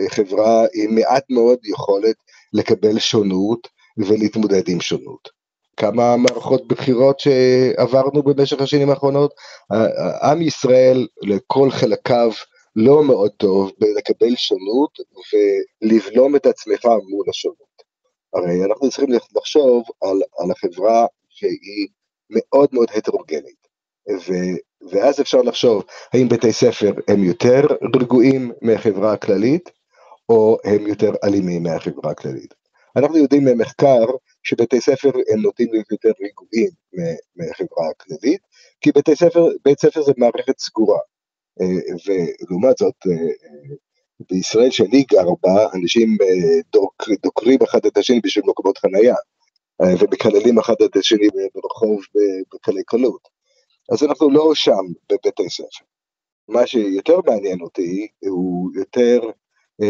חברה 0.08 0.64
עם 0.74 0.94
מעט 0.94 1.24
מאוד 1.30 1.58
יכולת 1.64 2.16
לקבל 2.52 2.98
שונות 2.98 3.68
ולהתמודד 3.98 4.68
עם 4.68 4.80
שונות. 4.80 5.28
כמה 5.76 6.16
מערכות 6.16 6.68
בחירות 6.68 7.20
שעברנו 7.20 8.22
במשך 8.22 8.60
השנים 8.60 8.90
האחרונות, 8.90 9.34
עם 10.22 10.42
ישראל 10.42 11.06
לכל 11.22 11.70
חלקיו 11.70 12.30
לא 12.76 13.04
מאוד 13.04 13.30
טוב 13.36 13.72
בלקבל 13.78 14.36
שונות 14.36 14.98
ולבלום 15.32 16.36
את 16.36 16.46
עצמך 16.46 16.84
מול 16.84 17.26
השונות. 17.30 17.74
הרי 18.34 18.64
אנחנו 18.64 18.90
צריכים 18.90 19.12
לחשוב 19.36 19.84
על, 20.02 20.22
על 20.38 20.50
החברה 20.50 21.06
שהיא 21.28 21.88
מאוד 22.30 22.68
מאוד 22.72 22.88
הטרוגנית, 22.94 23.68
ו, 24.10 24.32
ואז 24.90 25.20
אפשר 25.20 25.42
לחשוב 25.42 25.84
האם 26.12 26.28
בתי 26.28 26.52
ספר 26.52 26.92
הם 27.08 27.24
יותר 27.24 27.60
רגועים 28.00 28.52
מהחברה 28.62 29.12
הכללית, 29.12 29.70
או 30.28 30.58
הם 30.64 30.86
יותר 30.86 31.12
אלימים 31.24 31.62
מהחברה 31.62 32.10
הכללית. 32.10 32.54
אנחנו 32.96 33.18
יודעים 33.18 33.44
ממחקר 33.44 34.04
שבתי 34.42 34.80
ספר 34.80 35.10
הם 35.32 35.40
נוטים 35.40 35.72
להיות 35.72 35.90
יותר 35.92 36.10
רגועים 36.22 36.70
מהחברה 37.36 37.90
הכללית, 37.90 38.40
כי 38.80 38.92
בתי 38.92 39.16
ספר, 39.16 39.48
בית 39.64 39.80
ספר 39.80 40.02
זה 40.02 40.12
מערכת 40.16 40.58
סגורה, 40.58 40.98
אה, 41.60 41.66
ולעומת 42.06 42.78
זאת 42.78 42.94
אה, 43.06 43.34
בישראל 44.30 44.70
שאני 44.70 45.04
גר 45.10 45.26
בה, 45.42 45.66
אנשים 45.74 46.16
אה, 46.22 46.60
דוק, 46.72 47.04
דוקרים 47.22 47.58
אחד 47.62 47.86
את 47.86 47.96
השני 47.96 48.20
בשביל 48.20 48.44
מקומות 48.46 48.78
חנייה, 48.78 49.14
ומקללים 50.00 50.58
אחד 50.58 50.74
את 50.84 50.96
השני 50.96 51.28
ברחוב 51.54 52.00
בקלי 52.54 52.82
קלות. 52.86 53.28
אז 53.92 54.02
אנחנו 54.04 54.30
לא 54.30 54.54
שם 54.54 54.84
בבתי 55.08 55.50
ספר. 55.50 55.84
מה 56.48 56.66
שיותר 56.66 57.20
מעניין 57.26 57.60
אותי 57.60 58.08
הוא 58.20 58.70
יותר 58.74 59.20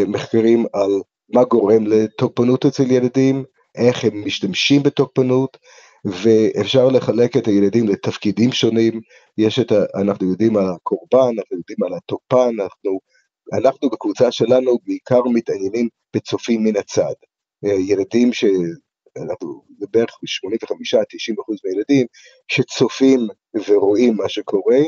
מחקרים 0.07 0.65
על 0.73 0.91
מה 1.29 1.43
גורם 1.43 1.87
לתוקפנות 1.87 2.65
אצל 2.65 2.91
ילדים, 2.91 3.43
איך 3.75 4.03
הם 4.03 4.25
משתמשים 4.25 4.83
בתוקפנות, 4.83 5.57
ואפשר 6.05 6.87
לחלק 6.87 7.37
את 7.37 7.47
הילדים 7.47 7.87
לתפקידים 7.87 8.51
שונים, 8.51 9.01
יש 9.37 9.59
את 9.59 9.71
ה... 9.71 9.83
אנחנו 10.01 10.29
יודעים 10.29 10.57
על 10.57 10.65
הקורבן, 10.75 11.27
אנחנו 11.37 11.57
יודעים 11.57 11.83
על 11.85 11.93
התוקפן, 11.97 12.49
אנחנו, 12.59 12.99
אנחנו 13.53 13.89
בקבוצה 13.89 14.31
שלנו 14.31 14.77
בעיקר 14.85 15.21
מתעניינים 15.33 15.89
בצופים 16.15 16.63
מן 16.63 16.77
הצד. 16.77 17.13
ילדים 17.63 18.33
ש... 18.33 18.45
אנחנו 19.17 19.63
בערך 19.91 20.09
85-90 20.09 21.41
אחוז 21.41 21.57
מהילדים 21.65 22.07
שצופים 22.47 23.19
ורואים 23.67 24.15
מה 24.15 24.29
שקורה, 24.29 24.79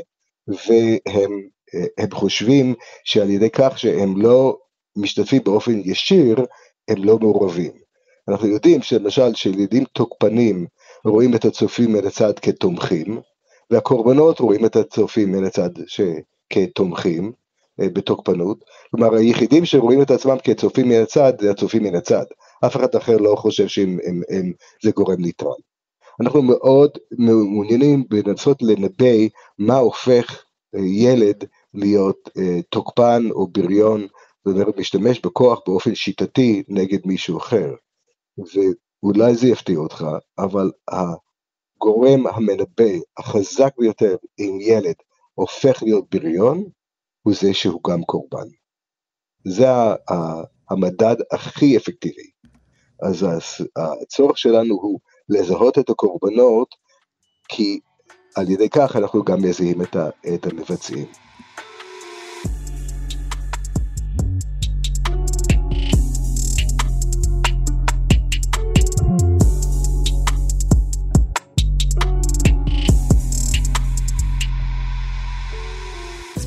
והם 0.48 2.12
חושבים 2.14 2.74
שעל 3.04 3.30
ידי 3.30 3.50
כך 3.50 3.80
שהם 3.80 4.22
לא 4.22 4.58
משתתפים 4.98 5.44
באופן 5.44 5.82
ישיר, 5.86 6.46
הם 6.88 7.04
לא 7.04 7.20
מעורבים. 7.20 7.72
אנחנו 8.28 8.48
יודעים 8.48 8.82
שלמשל 8.82 9.36
שילדים 9.36 9.84
תוקפנים 9.94 10.68
רואים 11.06 11.36
את 11.36 11.46
הצופים 11.46 11.94
מן 11.94 12.08
הצד 12.08 12.40
כתומכים, 12.40 13.22
והקורבנות 13.72 14.40
רואים 14.40 14.66
את 14.66 14.76
הצופים 14.76 15.32
מן 15.32 15.44
הצד 15.44 15.70
ש... 15.88 16.02
כתומכים 16.50 17.32
אה, 17.82 17.90
בתוקפנות, 17.90 18.64
כלומר 18.92 19.16
היחידים 19.16 19.66
שרואים 19.66 20.02
את 20.02 20.12
עצמם 20.12 20.38
כצופים 20.44 20.90
מן 20.90 21.02
הצד 21.02 21.34
זה 21.42 21.52
הצופים 21.52 21.84
מן 21.84 21.96
הצד, 21.96 22.26
אף 22.66 22.76
אחד 22.76 22.96
אחר 22.96 23.18
לא 23.18 23.36
חושב 23.36 23.68
שזה 23.68 24.92
גורם 24.96 25.22
ניטרל. 25.22 25.52
אנחנו 26.22 26.42
מאוד 26.42 26.92
מעוניינים 27.18 28.04
בלנסות 28.10 28.62
לנבא 28.62 29.28
מה 29.60 29.78
הופך 29.78 30.44
ילד 30.76 31.44
להיות 31.74 32.30
תוקפן 32.70 33.28
או 33.32 33.48
בריון, 33.48 34.08
זאת 34.48 34.56
אומרת 34.56 34.78
משתמש 34.78 35.20
בכוח 35.20 35.60
באופן 35.66 35.96
שיטתי 35.96 36.64
נגד 36.68 37.00
מישהו 37.06 37.38
אחר. 37.38 37.74
ואולי 38.38 39.36
זה 39.36 39.48
יפתיע 39.48 39.78
אותך, 39.78 40.06
אבל 40.38 40.72
הגורם 40.88 42.28
המנבא 42.28 42.94
החזק 43.18 43.74
ביותר 43.80 44.16
אם 44.40 44.58
ילד 44.62 44.96
הופך 45.34 45.84
להיות 45.84 46.06
בריון, 46.16 46.64
הוא 47.22 47.34
זה 47.34 47.54
שהוא 47.54 47.82
גם 47.90 48.04
קורבן. 48.04 48.48
זה 49.48 49.68
המדד 50.70 51.16
הכי 51.32 51.78
אפקטיבי. 51.78 52.30
אז 53.04 53.26
הצורך 54.02 54.38
שלנו 54.38 54.76
הוא 54.76 55.00
לזהות 55.30 55.78
את 55.78 55.90
הקורבנות, 55.90 56.76
כי 57.50 57.80
על 58.36 58.50
ידי 58.50 58.70
כך 58.70 58.96
אנחנו 58.96 59.24
גם 59.24 59.42
מזהים 59.42 59.82
את 60.34 60.46
המבצעים. 60.46 61.08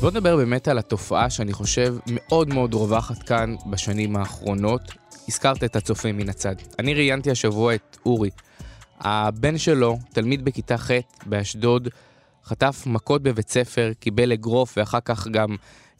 בוא 0.01 0.11
נדבר 0.11 0.35
באמת 0.35 0.67
על 0.67 0.77
התופעה 0.77 1.29
שאני 1.29 1.53
חושב 1.53 1.95
מאוד 2.07 2.53
מאוד 2.53 2.73
רווחת 2.73 3.23
כאן 3.23 3.55
בשנים 3.69 4.15
האחרונות. 4.15 4.81
הזכרת 5.27 5.63
את 5.63 5.75
הצופה 5.75 6.11
מן 6.11 6.29
הצד. 6.29 6.55
אני 6.79 6.93
ראיינתי 6.93 7.31
השבוע 7.31 7.75
את 7.75 7.97
אורי. 8.05 8.29
הבן 8.99 9.57
שלו, 9.57 9.97
תלמיד 10.13 10.45
בכיתה 10.45 10.77
ח' 10.77 10.91
באשדוד, 11.25 11.87
חטף 12.43 12.83
מכות 12.85 13.23
בבית 13.23 13.49
ספר, 13.49 13.91
קיבל 13.99 14.31
אגרוף 14.31 14.73
ואחר 14.77 14.99
כך 15.05 15.27
גם 15.27 15.55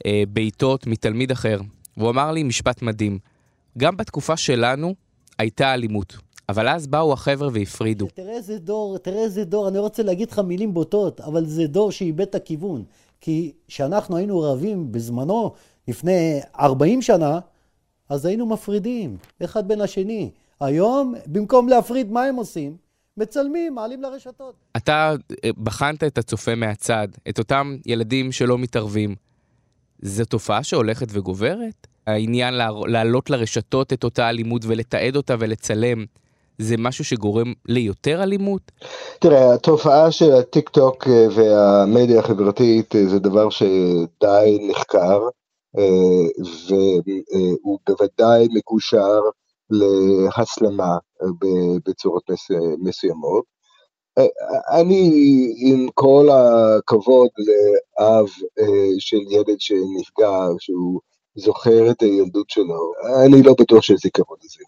אה, 0.05 0.23
בעיטות 0.33 0.87
מתלמיד 0.87 1.31
אחר. 1.31 1.59
והוא 1.97 2.09
אמר 2.09 2.31
לי 2.31 2.43
משפט 2.43 2.81
מדהים, 2.81 3.19
גם 3.77 3.97
בתקופה 3.97 4.37
שלנו 4.37 4.95
הייתה 5.39 5.73
אלימות, 5.73 6.17
אבל 6.49 6.69
אז 6.69 6.87
באו 6.87 7.13
החבר'ה 7.13 7.49
והפרידו. 7.53 8.07
תראה 8.13 8.33
איזה 8.33 8.59
דור, 8.59 8.97
תראה 8.97 9.23
איזה 9.23 9.45
דור, 9.45 9.67
אני 9.67 9.79
רוצה 9.79 10.03
להגיד 10.03 10.31
לך 10.31 10.39
מילים 10.39 10.73
בוטות, 10.73 11.21
אבל 11.21 11.45
זה 11.45 11.67
דור 11.67 11.91
שאיבד 11.91 12.21
את 12.21 12.35
הכיוון. 12.35 12.83
כי 13.21 13.51
כשאנחנו 13.67 14.17
היינו 14.17 14.39
רבים 14.39 14.91
בזמנו, 14.91 15.51
לפני 15.87 16.39
40 16.59 17.01
שנה, 17.01 17.39
אז 18.09 18.25
היינו 18.25 18.45
מפרידים, 18.45 19.17
אחד 19.43 19.67
בין 19.67 19.81
השני. 19.81 20.31
היום, 20.59 21.15
במקום 21.25 21.69
להפריד, 21.69 22.11
מה 22.11 22.23
הם 22.23 22.35
עושים? 22.35 22.77
מצלמים, 23.17 23.75
מעלים 23.75 24.01
לרשתות. 24.01 24.55
אתה 24.77 25.15
אה, 25.45 25.49
בחנת 25.63 26.03
את 26.03 26.17
הצופה 26.17 26.55
מהצד, 26.55 27.07
את 27.29 27.39
אותם 27.39 27.77
ילדים 27.85 28.31
שלא 28.31 28.57
מתערבים. 28.57 29.15
זו 30.01 30.25
תופעה 30.25 30.63
שהולכת 30.63 31.07
וגוברת? 31.09 31.87
העניין 32.07 32.53
להעלות 32.87 33.29
לרשתות 33.29 33.93
את 33.93 34.03
אותה 34.03 34.29
אלימות 34.29 34.65
ולתעד 34.65 35.15
אותה 35.15 35.35
ולצלם, 35.39 36.05
זה 36.61 36.75
משהו 36.77 37.05
שגורם 37.05 37.53
ליותר 37.67 38.23
אלימות? 38.23 38.71
תראה, 39.19 39.53
התופעה 39.53 40.11
של 40.11 40.31
הטיק 40.31 40.69
טוק 40.69 41.07
אה, 41.07 41.27
והמדיה 41.35 42.19
החברתית 42.19 42.95
אה, 42.95 43.05
זה 43.07 43.19
דבר 43.19 43.49
שדי 43.49 44.67
נחקר, 44.69 45.19
אה, 45.77 46.43
והוא 46.67 47.79
בוודאי 47.87 48.47
מקושר 48.53 49.19
להסלמה 49.69 50.97
בצורות 51.85 52.23
מסוימות. 52.79 53.43
אני, 54.71 55.11
עם 55.57 55.87
כל 55.93 56.27
הכבוד 56.31 57.29
לאב 57.37 58.25
של 58.99 59.17
ילד 59.29 59.59
שנפגע, 59.59 60.47
שהוא 60.59 60.99
זוכר 61.35 61.91
את 61.91 62.01
הילדות 62.01 62.49
שלו, 62.49 62.91
אני 63.25 63.43
לא 63.43 63.55
בטוח 63.59 63.81
שהזיכרון 63.83 64.37
הזה 64.43 64.63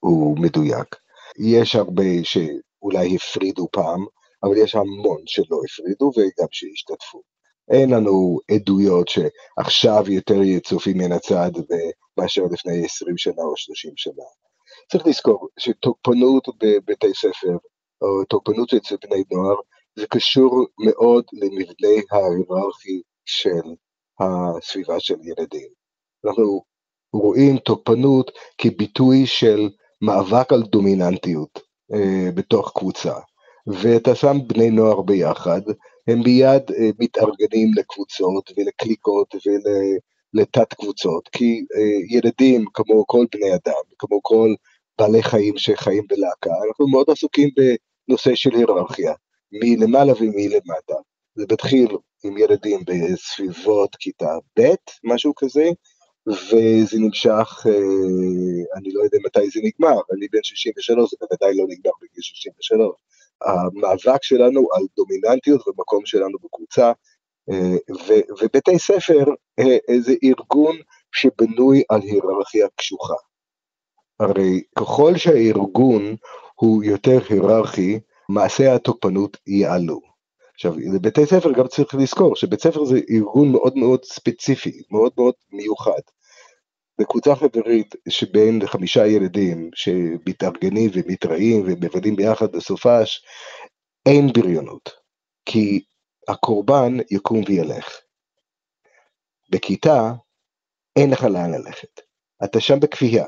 הוא 0.00 0.38
מדויק. 0.38 0.96
יש 1.38 1.76
הרבה 1.76 2.04
שאולי 2.22 3.16
הפרידו 3.16 3.68
פעם, 3.72 4.04
אבל 4.44 4.56
יש 4.56 4.74
המון 4.74 5.22
שלא 5.26 5.60
הפרידו 5.64 6.12
וגם 6.16 6.48
שהשתתפו. 6.50 7.22
אין 7.70 7.90
לנו 7.90 8.38
עדויות 8.50 9.08
שעכשיו 9.08 10.04
יותר 10.08 10.42
יהיה 10.42 10.60
צופים 10.60 10.98
מן 10.98 11.12
הצד 11.12 11.50
מאשר 12.18 12.42
לפני 12.52 12.84
20 12.84 13.18
שנה 13.18 13.42
או 13.42 13.56
30 13.56 13.92
שנה. 13.96 14.24
צריך 14.90 15.06
לזכור 15.06 15.48
שתוקפנות 15.58 16.48
בבתי 16.62 17.14
ספר, 17.14 17.56
או 18.02 18.24
תוקפנות 18.24 18.74
אצל 18.74 18.96
בני 19.02 19.22
נוער, 19.32 19.56
זה 19.96 20.06
קשור 20.06 20.66
מאוד 20.78 21.24
למבנה 21.32 22.02
ההיררכי 22.12 23.02
של 23.24 23.66
הסביבה 24.20 25.00
של 25.00 25.14
ילדים. 25.22 25.68
אנחנו 26.24 26.62
רואים 27.12 27.58
תוקפנות 27.58 28.30
כביטוי 28.58 29.26
של 29.26 29.68
מאבק 30.02 30.52
על 30.52 30.62
דומיננטיות 30.62 31.60
אה, 31.94 32.30
בתוך 32.34 32.72
קבוצה, 32.78 33.14
ואתה 33.66 34.14
שם 34.14 34.36
בני 34.46 34.70
נוער 34.70 35.00
ביחד, 35.00 35.60
הם 36.08 36.18
מיד 36.18 36.70
אה, 36.70 36.90
מתארגנים 36.98 37.70
לקבוצות 37.76 38.50
ולקליקות 38.56 39.34
ולתת 40.34 40.74
קבוצות, 40.74 41.28
כי 41.28 41.64
אה, 41.76 42.16
ילדים 42.16 42.64
כמו 42.74 43.06
כל 43.06 43.26
בני 43.32 43.54
אדם, 43.54 43.82
כמו 43.98 44.18
כל 44.22 44.54
בעלי 44.98 45.22
חיים 45.22 45.58
שחיים 45.58 46.04
בלהקה, 46.08 46.50
אנחנו 46.68 46.88
מאוד 46.88 47.10
עסוקים 47.10 47.48
בנושא 47.56 48.34
של 48.34 48.54
היררכיה, 48.54 49.12
מלמעלה 49.52 50.12
ומלמטה. 50.20 50.94
זה 51.34 51.44
מתחיל 51.52 51.96
עם 52.24 52.38
ילדים 52.38 52.80
בסביבות 52.86 53.96
כיתה 53.96 54.38
ב', 54.58 54.74
משהו 55.04 55.32
כזה, 55.36 55.68
וזה 56.30 56.98
נמשך, 56.98 57.66
אה, 57.66 58.78
אני 58.78 58.92
לא 58.92 59.02
יודע 59.02 59.18
מתי 59.24 59.50
זה 59.50 59.60
נגמר, 59.62 60.00
אני 60.12 60.28
בן 60.32 60.42
63, 60.42 61.10
זה 61.10 61.16
בוודאי 61.20 61.56
לא 61.56 61.64
נגמר 61.68 61.92
בגיל 62.02 62.22
63. 62.22 62.88
המאבק 63.42 64.22
שלנו 64.22 64.68
על 64.72 64.82
דומיננטיות 64.96 65.68
ומקום 65.68 66.06
שלנו 66.06 66.38
בקבוצה, 66.44 66.92
אה, 67.50 67.76
ובתי 68.42 68.78
ספר 68.78 69.24
אה, 69.58 70.00
זה 70.00 70.14
ארגון 70.24 70.76
שבנוי 71.12 71.82
על 71.88 72.00
היררכיה 72.02 72.66
קשוחה. 72.76 73.14
הרי 74.20 74.62
ככל 74.78 75.16
שהארגון 75.16 76.16
הוא 76.54 76.84
יותר 76.84 77.18
היררכי, 77.28 78.00
מעשי 78.28 78.66
התוקפנות 78.66 79.36
יעלו. 79.46 80.00
עכשיו, 80.54 80.74
לבתי 80.94 81.26
ספר 81.26 81.52
גם 81.52 81.66
צריך 81.68 81.94
לזכור 81.94 82.36
שבית 82.36 82.60
ספר 82.60 82.84
זה 82.84 83.00
ארגון 83.10 83.52
מאוד 83.52 83.76
מאוד 83.76 84.04
ספציפי, 84.04 84.82
מאוד 84.90 85.12
מאוד 85.16 85.34
מיוחד. 85.52 86.00
בקבוצה 87.00 87.36
חברית 87.36 87.94
שבין 88.08 88.66
חמישה 88.66 89.06
ילדים 89.06 89.70
שמתארגנים 89.74 90.90
ומתראים 90.94 91.62
ומבדים 91.66 92.16
ביחד 92.16 92.52
בסופש, 92.52 93.24
אין 94.06 94.26
בריונות, 94.32 94.90
כי 95.46 95.84
הקורבן 96.28 96.96
יקום 97.10 97.40
וילך. 97.48 98.00
בכיתה 99.50 100.12
אין 100.96 101.10
לך 101.10 101.24
לאן 101.24 101.50
ללכת, 101.50 102.00
אתה 102.44 102.60
שם 102.60 102.80
בכפייה. 102.80 103.26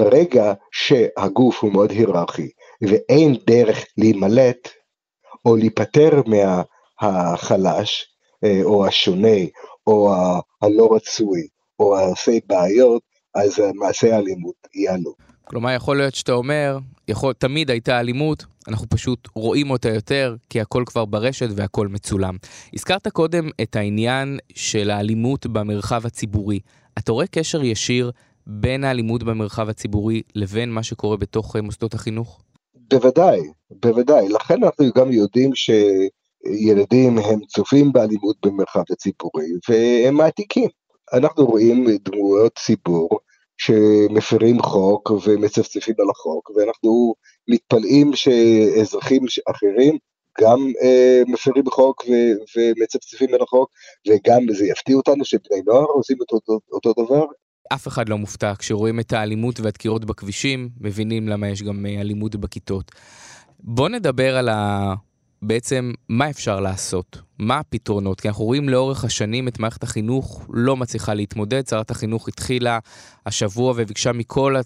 ברגע 0.00 0.52
שהגוף 0.72 1.62
הוא 1.62 1.72
מאוד 1.72 1.90
היררכי 1.90 2.50
ואין 2.82 3.34
דרך 3.46 3.84
להימלט, 3.98 4.68
או 5.44 5.56
להיפטר 5.56 6.22
מהחלש, 6.26 8.16
אה, 8.44 8.60
או 8.62 8.86
השונה, 8.86 9.38
או 9.86 10.12
הלא 10.62 10.88
רצוי, 10.96 11.48
או 11.78 11.96
העושה 11.98 12.32
בעיות, 12.46 13.02
אז 13.34 13.62
מעשי 13.74 14.12
האלימות 14.12 14.54
יעלו. 14.74 15.14
כלומר, 15.44 15.70
יכול 15.70 15.96
להיות 15.96 16.14
שאתה 16.14 16.32
אומר, 16.32 16.78
יכול, 17.08 17.32
תמיד 17.32 17.70
הייתה 17.70 18.00
אלימות, 18.00 18.44
אנחנו 18.68 18.86
פשוט 18.88 19.28
רואים 19.34 19.70
אותה 19.70 19.88
יותר, 19.88 20.36
כי 20.50 20.60
הכל 20.60 20.82
כבר 20.86 21.04
ברשת 21.04 21.48
והכל 21.56 21.88
מצולם. 21.88 22.36
הזכרת 22.74 23.08
קודם 23.08 23.48
את 23.62 23.76
העניין 23.76 24.38
של 24.54 24.90
האלימות 24.90 25.46
במרחב 25.46 26.06
הציבורי. 26.06 26.60
אתה 26.98 27.12
רואה 27.12 27.26
קשר 27.26 27.64
ישיר 27.64 28.10
בין 28.46 28.84
האלימות 28.84 29.22
במרחב 29.22 29.68
הציבורי 29.68 30.22
לבין 30.34 30.70
מה 30.70 30.82
שקורה 30.82 31.16
בתוך 31.16 31.56
אה, 31.56 31.62
מוסדות 31.62 31.94
החינוך? 31.94 32.40
בוודאי, 32.90 33.40
בוודאי. 33.70 34.28
לכן 34.28 34.64
אנחנו 34.64 34.86
גם 34.96 35.12
יודעים 35.12 35.50
שילדים 35.54 37.18
הם 37.18 37.40
צופים 37.48 37.92
באלימות 37.92 38.36
במרחב 38.46 38.82
הציבורי 38.90 39.46
והם 39.68 40.14
מעתיקים. 40.14 40.68
אנחנו 41.14 41.46
רואים 41.46 41.86
דמויות 42.04 42.52
ציבור 42.58 43.08
שמפרים 43.58 44.62
חוק 44.62 45.10
ומצפצפים 45.10 45.94
על 45.98 46.10
החוק, 46.10 46.50
ואנחנו 46.50 47.14
מתפלאים 47.48 48.10
שאזרחים 48.14 49.22
אחרים 49.50 49.98
גם 50.40 50.58
אה, 50.82 51.22
מפרים 51.26 51.64
חוק 51.70 52.04
ו- 52.08 52.58
ומצפצפים 52.58 53.34
על 53.34 53.42
החוק, 53.42 53.70
וגם 54.08 54.54
זה 54.54 54.66
יפתיע 54.66 54.96
אותנו 54.96 55.24
שבני 55.24 55.62
נוער 55.66 55.84
עושים 55.84 56.16
את 56.26 56.32
אותו, 56.32 56.60
אותו 56.72 57.04
דבר, 57.04 57.24
אף 57.72 57.88
אחד 57.88 58.08
לא 58.08 58.18
מופתע 58.18 58.52
כשרואים 58.58 59.00
את 59.00 59.12
האלימות 59.12 59.60
והדקירות 59.60 60.04
בכבישים, 60.04 60.68
מבינים 60.80 61.28
למה 61.28 61.48
יש 61.48 61.62
גם 61.62 61.86
אה, 61.86 62.00
אלימות 62.00 62.36
בכיתות. 62.36 62.92
בוא 63.60 63.88
נדבר 63.88 64.36
על 64.36 64.48
בעצם 65.46 65.92
מה 66.08 66.30
אפשר 66.30 66.60
לעשות? 66.60 67.18
מה 67.38 67.58
הפתרונות? 67.58 68.20
כי 68.20 68.28
אנחנו 68.28 68.44
רואים 68.44 68.68
לאורך 68.68 69.04
השנים 69.04 69.48
את 69.48 69.58
מערכת 69.58 69.82
החינוך 69.82 70.42
לא 70.48 70.76
מצליחה 70.76 71.14
להתמודד. 71.14 71.66
שרת 71.68 71.90
החינוך 71.90 72.28
התחילה 72.28 72.78
השבוע 73.26 73.72
וביקשה 73.76 74.12
מכל 74.12 74.56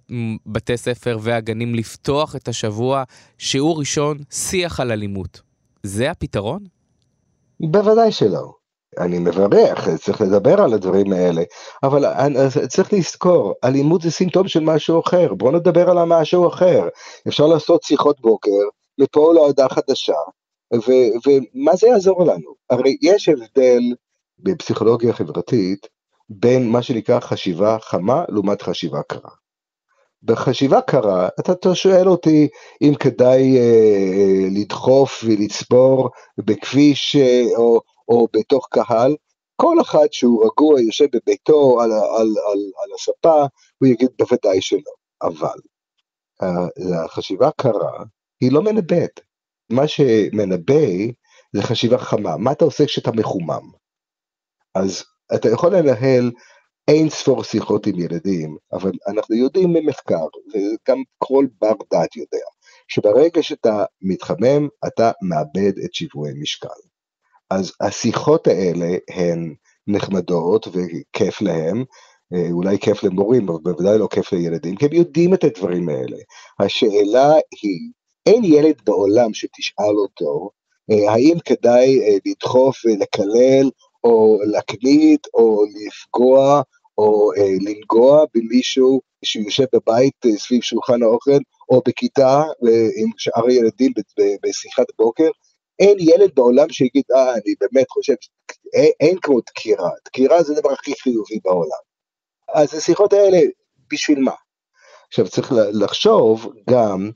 בתי 0.46 0.76
ספר 0.76 1.18
והגנים 1.20 1.74
לפתוח 1.74 2.36
את 2.36 2.48
השבוע, 2.48 3.02
שיעור 3.38 3.78
ראשון, 3.78 4.18
שיח 4.30 4.80
על 4.80 4.92
אלימות. 4.92 5.40
זה 5.82 6.10
הפתרון? 6.10 6.64
בוודאי 7.60 8.12
שלא. 8.12 8.52
אני 8.98 9.18
מברך, 9.18 9.88
צריך 9.88 10.20
לדבר 10.20 10.60
על 10.60 10.74
הדברים 10.74 11.12
האלה, 11.12 11.42
אבל 11.82 12.04
צריך 12.68 12.92
לזכור, 12.92 13.54
אלימות 13.64 14.02
זה 14.02 14.10
סימפטום 14.10 14.48
של 14.48 14.60
משהו 14.60 15.00
אחר, 15.00 15.34
בואו 15.34 15.56
נדבר 15.56 15.90
על 15.90 15.98
המשהו 15.98 16.48
אחר. 16.48 16.88
אפשר 17.28 17.46
לעשות 17.46 17.82
שיחות 17.82 18.20
בוקר, 18.20 18.50
מפה 18.98 19.32
להודעה 19.34 19.68
חדשה, 19.68 20.12
ו- 20.74 21.28
ומה 21.28 21.76
זה 21.76 21.88
יעזור 21.88 22.24
לנו? 22.24 22.54
הרי 22.70 22.96
יש 23.02 23.28
הבדל 23.28 23.82
בפסיכולוגיה 24.38 25.12
חברתית 25.12 25.86
בין 26.28 26.68
מה 26.68 26.82
שנקרא 26.82 27.20
חשיבה 27.20 27.76
חמה 27.80 28.24
לעומת 28.28 28.62
חשיבה 28.62 29.02
קרה. 29.02 29.30
בחשיבה 30.22 30.80
קרה, 30.80 31.28
אתה 31.40 31.74
שואל 31.74 32.08
אותי 32.08 32.48
אם 32.82 32.92
כדאי 33.00 33.58
אה, 33.58 34.48
לדחוף 34.60 35.24
ולצבור 35.26 36.10
בכביש 36.38 37.16
אה, 37.16 37.44
או, 37.56 37.80
או 38.08 38.28
בתוך 38.32 38.68
קהל, 38.70 39.16
כל 39.56 39.80
אחד 39.80 40.06
שהוא 40.10 40.44
רגוע 40.46 40.80
יושב 40.80 41.06
בביתו 41.12 41.80
על, 41.80 41.92
על, 41.92 42.00
על, 42.20 42.58
על 42.82 42.90
הספה, 42.94 43.46
הוא 43.78 43.88
יגיד 43.88 44.08
בוודאי 44.18 44.60
שלא. 44.62 44.92
אבל 45.22 45.58
אה, 46.42 47.04
החשיבה 47.04 47.50
קרה 47.56 48.04
היא 48.40 48.52
לא 48.52 48.62
מנבאת. 48.62 49.20
מה 49.70 49.88
שמנבא 49.88 50.84
זה 51.52 51.62
חשיבה 51.62 51.98
חכמה, 51.98 52.36
מה 52.36 52.52
אתה 52.52 52.64
עושה 52.64 52.86
כשאתה 52.86 53.12
מחומם? 53.12 53.70
אז 54.74 55.04
אתה 55.34 55.48
יכול 55.48 55.76
לנהל 55.76 56.30
אין 56.88 57.10
ספור 57.10 57.44
שיחות 57.44 57.86
עם 57.86 57.98
ילדים, 57.98 58.56
אבל 58.72 58.90
אנחנו 59.08 59.34
יודעים 59.34 59.72
ממחקר, 59.72 60.26
וגם 60.54 61.02
כל 61.18 61.46
בר 61.60 61.74
דעת 61.90 62.16
יודע, 62.16 62.46
שברגע 62.88 63.42
שאתה 63.42 63.84
מתחמם, 64.02 64.68
אתה 64.86 65.10
מאבד 65.22 65.78
את 65.84 65.94
שיווי 65.94 66.30
משקל. 66.40 66.68
אז 67.50 67.72
השיחות 67.80 68.46
האלה 68.46 68.96
הן 69.10 69.54
נחמדות 69.86 70.66
וכיף 70.66 71.40
להם, 71.42 71.84
אה, 72.34 72.50
אולי 72.50 72.78
כיף 72.78 73.04
למורים, 73.04 73.48
אבל 73.48 73.58
בוודאי 73.62 73.98
לא 73.98 74.08
כיף 74.10 74.32
לילדים, 74.32 74.76
כי 74.76 74.86
הם 74.86 74.92
יודעים 74.92 75.34
את 75.34 75.44
הדברים 75.44 75.88
האלה. 75.88 76.16
השאלה 76.60 77.32
היא, 77.62 77.90
אין 78.28 78.44
ילד 78.44 78.80
בעולם 78.84 79.34
שתשאל 79.34 79.96
אותו, 79.96 80.50
אה, 80.90 81.12
האם 81.12 81.38
כדאי 81.44 82.00
אה, 82.00 82.16
לדחוף 82.26 82.76
ולקלל, 82.84 83.70
או 84.04 84.38
להקניט, 84.44 85.26
או 85.34 85.64
לפגוע, 85.86 86.62
או 86.98 87.30
לנגוע 87.66 88.24
במישהו 88.34 89.00
שיושב 89.24 89.64
בבית 89.72 90.14
סביב 90.36 90.62
שולחן 90.62 91.02
האוכל, 91.02 91.38
או 91.70 91.82
בכיתה 91.88 92.42
עם 92.96 93.10
שאר 93.18 93.46
הילדים 93.46 93.92
בשיחת 94.42 94.86
בוקר, 94.98 95.28
אין 95.78 95.96
ילד 96.00 96.30
בעולם 96.34 96.70
שיגיד, 96.70 97.04
אה, 97.14 97.32
אני 97.32 97.54
באמת 97.60 97.90
חושב, 97.90 98.14
אין, 98.74 98.90
אין 99.00 99.18
כמו 99.22 99.40
דקירה, 99.40 99.90
דקירה 100.04 100.42
זה 100.42 100.52
הדבר 100.52 100.72
הכי 100.72 100.92
חיובי 101.02 101.38
בעולם. 101.44 101.82
אז 102.54 102.74
השיחות 102.74 103.12
האלה, 103.12 103.38
בשביל 103.92 104.20
מה? 104.20 104.34
עכשיו 105.08 105.28
צריך 105.28 105.52
לחשוב 105.72 106.52
גם 106.70 107.10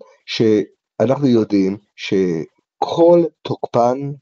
שאנחנו 1.00 1.26
יודעים 1.26 1.76
שכל 1.96 3.22
תוקפן 3.42 4.12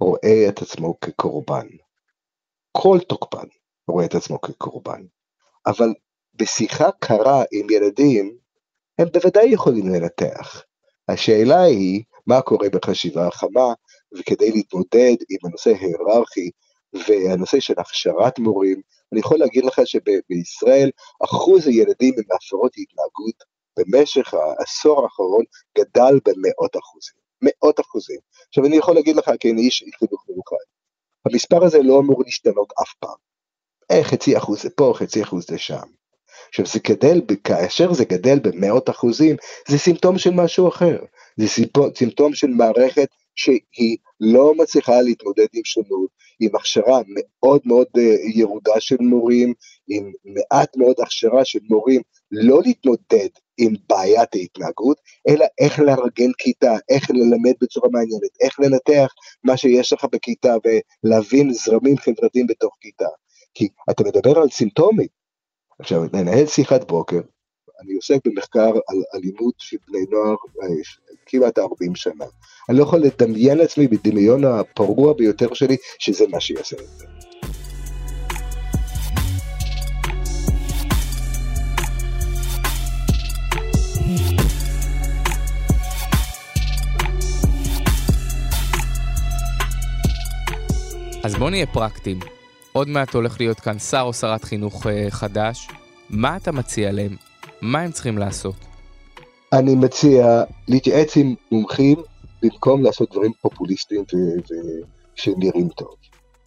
רואה 0.00 0.48
את 0.48 0.62
עצמו 0.62 1.00
כקורבן. 1.00 1.66
כל 2.72 2.98
תוקפן 3.08 3.46
רואה 3.88 4.04
את 4.04 4.14
עצמו 4.14 4.40
כקורבן. 4.40 5.02
אבל 5.66 5.94
בשיחה 6.34 6.90
קרה 6.98 7.42
עם 7.52 7.70
ילדים, 7.70 8.36
הם 8.98 9.08
בוודאי 9.12 9.48
יכולים 9.48 9.88
לנתח. 9.88 10.62
השאלה 11.08 11.62
היא, 11.62 12.02
מה 12.26 12.42
קורה 12.42 12.68
בחשיבה 12.68 13.26
החמה, 13.26 13.72
וכדי 14.18 14.50
להתמודד 14.50 15.16
עם 15.30 15.38
הנושא 15.44 15.70
ההיררכי 15.70 16.50
והנושא 16.92 17.60
של 17.60 17.74
הכשרת 17.78 18.38
מורים, 18.38 18.80
אני 19.12 19.20
יכול 19.20 19.38
להגיד 19.38 19.64
לך 19.64 19.80
שבישראל 19.84 20.90
אחוז 21.24 21.66
הילדים 21.66 22.14
עם 22.18 22.36
הפרעות 22.36 22.72
התנהגות 22.76 23.44
במשך 23.78 24.34
העשור 24.34 25.02
האחרון 25.02 25.44
גדל 25.78 26.20
במאות 26.24 26.76
אחוזים, 26.76 27.16
מאות 27.42 27.80
אחוזים. 27.80 28.18
עכשיו 28.48 28.64
אני 28.64 28.76
יכול 28.76 28.94
להגיד 28.94 29.16
לך 29.16 29.30
כי 29.40 29.50
אני 29.50 29.60
איש 29.60 29.84
חינוך 29.98 30.24
מיוחד, 30.28 30.64
המספר 31.26 31.64
הזה 31.64 31.78
לא 31.82 31.98
אמור 31.98 32.22
להשתנות 32.24 32.72
אף 32.82 32.94
פעם. 32.94 33.16
אה, 33.90 34.04
חצי 34.04 34.36
אחוז 34.36 34.66
פה, 34.76 34.92
חצי 34.96 35.22
אחוז 35.22 35.50
לשם. 35.50 35.86
עכשיו 36.48 36.66
זה 36.66 36.78
גדל, 36.88 37.20
כאשר 37.44 37.92
זה 37.92 38.04
גדל 38.04 38.38
במאות 38.38 38.90
אחוזים, 38.90 39.36
זה 39.68 39.78
סימפטום 39.78 40.18
של 40.18 40.30
משהו 40.30 40.68
אחר. 40.68 40.98
זה 41.36 41.46
סימפטום 41.94 42.34
של 42.34 42.46
מערכת 42.46 43.08
שהיא 43.34 43.96
לא 44.20 44.54
מצליחה 44.54 45.02
להתמודד 45.02 45.46
עם 45.52 45.64
שונות, 45.64 46.10
עם 46.40 46.56
הכשרה 46.56 47.00
מאוד 47.06 47.60
מאוד 47.64 47.86
אה, 47.98 48.14
ירודה 48.34 48.80
של 48.80 48.96
מורים, 49.00 49.54
עם 49.88 50.12
מעט 50.24 50.76
מאוד 50.76 50.94
הכשרה 51.02 51.44
של 51.44 51.58
מורים 51.62 52.00
לא 52.30 52.60
להתמודד 52.64 53.28
עם 53.60 53.74
בעיית 53.88 54.34
ההתנהגות, 54.34 55.00
אלא 55.28 55.46
איך 55.58 55.78
לארגן 55.78 56.30
כיתה, 56.38 56.72
איך 56.88 57.10
ללמד 57.10 57.54
בצורה 57.60 57.88
מעניינת, 57.92 58.30
איך 58.40 58.60
לנתח 58.60 59.12
מה 59.44 59.56
שיש 59.56 59.92
לך 59.92 60.06
בכיתה 60.12 60.54
ולהבין 61.04 61.52
זרמים 61.52 61.98
חברתיים 61.98 62.46
בתוך 62.46 62.76
כיתה. 62.80 63.08
כי 63.54 63.68
אתה 63.90 64.02
מדבר 64.04 64.38
על 64.38 64.48
סימפטומים. 64.48 65.08
עכשיו, 65.78 66.02
לנהל 66.12 66.46
שיחת 66.46 66.88
בוקר, 66.88 67.20
אני 67.80 67.94
עוסק 67.94 68.18
במחקר 68.24 68.70
על 68.88 69.02
אלימות 69.14 69.54
של 69.58 69.76
בני 69.88 70.04
נוער 70.10 70.34
אה, 70.62 70.68
כמעט 71.26 71.58
40 71.58 71.94
שנה. 71.94 72.24
אני 72.68 72.78
לא 72.78 72.82
יכול 72.82 72.98
לדמיין 72.98 73.58
לעצמי 73.58 73.88
בדמיון 73.88 74.44
הפרוע 74.44 75.12
ביותר 75.12 75.54
שלי 75.54 75.76
שזה 75.98 76.24
מה 76.28 76.40
שיעשה 76.40 76.76
את 76.76 76.88
זה. 76.98 77.29
אז 91.30 91.36
בואו 91.36 91.50
נהיה 91.50 91.66
פרקטיים. 91.66 92.18
עוד 92.72 92.88
מעט 92.88 93.14
הולך 93.14 93.40
להיות 93.40 93.60
כאן 93.60 93.78
שר 93.78 94.00
או 94.00 94.12
שרת 94.12 94.44
חינוך 94.44 94.86
אה, 94.86 95.06
חדש. 95.10 95.68
מה 96.10 96.36
אתה 96.36 96.52
מציע 96.52 96.92
להם? 96.92 97.16
מה 97.60 97.80
הם 97.80 97.90
צריכים 97.90 98.18
לעשות? 98.18 98.54
אני 99.52 99.74
מציע 99.74 100.42
להתייעץ 100.68 101.16
עם 101.16 101.34
מומחים 101.52 101.96
במקום 102.42 102.82
לעשות 102.82 103.10
דברים 103.12 103.32
פופוליסטיים 103.40 104.04
ושנראים 105.16 105.68
טוב. 105.68 105.94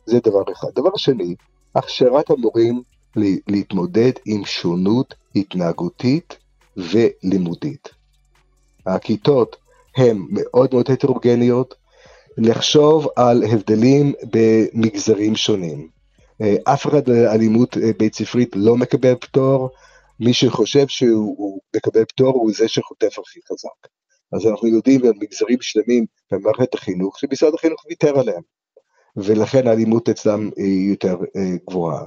זה 0.05 0.19
דבר 0.23 0.43
אחד. 0.51 0.67
דבר 0.75 0.97
שני, 0.97 1.35
הכשרת 1.75 2.29
המורים 2.29 2.81
להתמודד 3.47 4.11
עם 4.25 4.45
שונות 4.45 5.13
התנהגותית 5.35 6.37
ולימודית. 6.77 7.89
הכיתות 8.85 9.55
הן 9.97 10.25
מאוד 10.29 10.69
מאוד 10.73 10.91
הטרוגניות, 10.91 11.75
לחשוב 12.37 13.07
על 13.15 13.43
הבדלים 13.43 14.13
במגזרים 14.31 15.35
שונים. 15.35 15.87
אה, 16.41 16.55
אף 16.73 16.87
אחד 16.87 17.09
באלימות 17.09 17.77
אה, 17.77 17.91
בית 17.99 18.15
ספרית 18.15 18.55
לא 18.55 18.75
מקבל 18.75 19.15
פטור, 19.15 19.69
מי 20.19 20.33
שחושב 20.33 20.87
שהוא 20.87 21.59
מקבל 21.75 22.05
פטור 22.05 22.33
הוא 22.33 22.51
זה 22.55 22.67
שחוטף 22.67 23.19
הכי 23.19 23.39
חזק. 23.51 23.87
אז 24.33 24.47
אנחנו 24.47 24.67
יודעים 24.67 25.03
על 25.03 25.13
מגזרים 25.21 25.57
שלמים 25.61 26.05
במערכת 26.31 26.73
החינוך 26.73 27.19
שמשרד 27.19 27.53
החינוך 27.53 27.85
ויתר 27.89 28.19
עליהם, 28.19 28.41
ולכן 29.17 29.67
האלימות 29.67 30.09
אצלם 30.09 30.49
היא 30.57 30.89
יותר 30.89 31.15
אה, 31.35 31.57
גבוהה. 31.69 32.05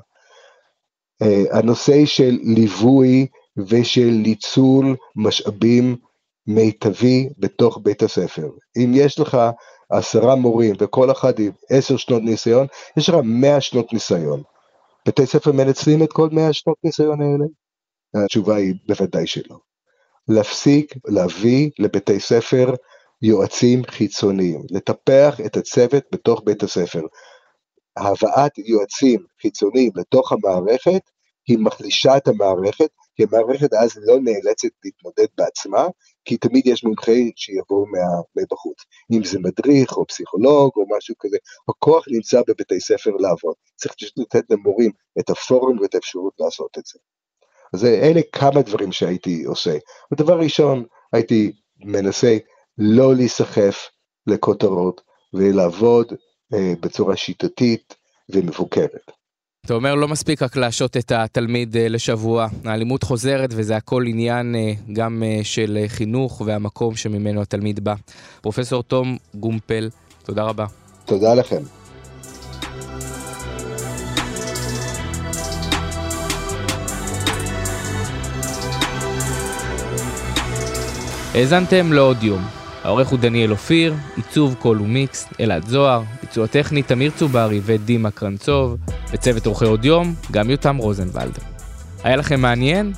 הנושא 1.53 2.07
של 2.07 2.39
ליווי 2.43 3.27
ושל 3.57 4.11
ניצול 4.11 4.97
משאבים 5.17 5.97
מיטבי 6.47 7.29
בתוך 7.39 7.79
בית 7.83 8.03
הספר. 8.03 8.49
אם 8.77 8.93
יש 8.95 9.21
לך 9.21 9.39
עשרה 9.91 10.35
מורים 10.35 10.75
וכל 10.79 11.11
אחד 11.11 11.39
עם 11.39 11.53
עשר 11.71 11.97
שנות 11.97 12.23
ניסיון, 12.23 12.67
יש 12.97 13.09
לך 13.09 13.15
מאה 13.25 13.61
שנות 13.61 13.93
ניסיון. 13.93 14.43
בתי 15.09 15.27
ספר 15.27 15.53
מנצלים 15.53 16.03
את 16.03 16.13
כל 16.13 16.29
מאה 16.33 16.53
שנות 16.53 16.77
ניסיון 16.85 17.21
האלה? 17.21 17.45
התשובה 18.25 18.57
היא 18.57 18.75
בוודאי 18.89 19.27
שלא. 19.27 19.57
להפסיק 20.29 20.95
להביא 21.09 21.71
לבתי 21.79 22.21
ספר 22.21 22.75
יועצים 23.23 23.83
חיצוניים, 23.85 24.63
לטפח 24.71 25.41
את 25.47 25.57
הצוות 25.57 26.05
בתוך 26.13 26.43
בית 26.45 26.63
הספר. 26.63 27.03
הבאת 27.97 28.59
יועצים 28.59 29.21
חיצוניים 29.43 29.91
לתוך 29.95 30.33
המערכת 30.33 31.03
היא 31.49 31.59
מחלישה 31.59 32.17
את 32.17 32.29
המערכת 32.29 32.91
כי 33.17 33.23
המערכת 33.23 33.73
אז 33.73 33.99
לא 34.03 34.21
נאלצת 34.21 34.69
להתמודד 34.85 35.27
בעצמה, 35.39 35.87
כי 36.25 36.37
תמיד 36.37 36.67
יש 36.67 36.85
מומחי 36.85 37.33
שיבואו 37.37 37.85
מבחוץ. 38.37 38.77
אם 39.13 39.25
זה 39.25 39.39
מדריך 39.39 39.97
או 39.97 40.07
פסיכולוג 40.07 40.71
או 40.77 40.85
משהו 40.97 41.15
כזה, 41.19 41.37
הכוח 41.69 42.05
נמצא 42.09 42.41
בבתי 42.49 42.81
ספר 42.81 43.11
לעבוד. 43.11 43.55
צריך 43.77 43.95
לתת 44.17 44.45
למורים 44.51 44.91
את 45.19 45.31
הפורום 45.31 45.79
ואת 45.81 45.95
האפשרות 45.95 46.33
לעשות 46.39 46.79
את 46.79 46.87
זה. 46.87 46.99
אז 47.75 47.85
אלה 47.85 48.21
כמה 48.33 48.63
דברים 48.63 48.93
שהייתי 48.93 49.45
עושה. 49.45 49.77
הדבר 50.13 50.39
ראשון, 50.39 50.85
הייתי 51.13 51.53
מנסה 51.79 52.37
לא 52.79 53.15
להיסחף 53.15 53.89
לכותרות 54.27 55.01
ולעבוד 55.35 56.13
אה, 56.55 56.73
בצורה 56.81 57.17
שיטתית 57.17 57.95
ומבוקרת. 58.29 59.11
אתה 59.67 59.75
אומר 59.75 59.95
לא 59.95 60.09
מספיק 60.09 60.43
רק 60.43 60.57
להשעות 60.57 60.97
את 60.97 61.13
התלמיד 61.13 61.77
אה, 61.77 61.89
לשבוע, 61.89 62.47
האלימות 62.65 63.03
חוזרת 63.03 63.51
וזה 63.53 63.77
הכל 63.77 64.05
עניין 64.07 64.55
אה, 64.55 64.73
גם 64.93 65.23
אה, 65.27 65.41
של 65.43 65.79
חינוך 65.87 66.43
והמקום 66.47 66.97
שממנו 66.97 67.43
התלמיד 67.43 67.85
בא. 67.85 67.95
פרופסור 68.41 68.83
תום 68.83 69.17
גומפל, 69.35 69.91
תודה 70.23 70.43
רבה. 70.43 70.67
תודה 71.05 71.35
לכם. 71.35 71.63
האזנתם 81.35 81.93
לעוד 81.93 82.23
יום. 82.23 82.56
העורך 82.87 83.09
הוא 83.09 83.19
דניאל 83.19 83.51
אופיר, 83.51 83.95
עיצוב 84.17 84.55
קול 84.59 84.81
ומיקס, 84.83 85.29
אלעד 85.41 85.69
זוהר, 85.69 86.03
ביצוע 86.21 86.47
טכני 86.47 86.83
תמיר 86.83 87.11
צוברי 87.17 87.61
ודימה 87.65 88.11
קרנצוב, 88.11 88.77
וצוות 89.11 89.47
עורכי 89.47 89.65
עוד 89.65 89.85
יום, 89.85 90.15
גם 90.31 90.51
יותם 90.51 90.77
רוזנבלד. 90.77 91.39
היה 92.05 92.17
לכם 92.17 92.41
מעניין? 92.41 92.93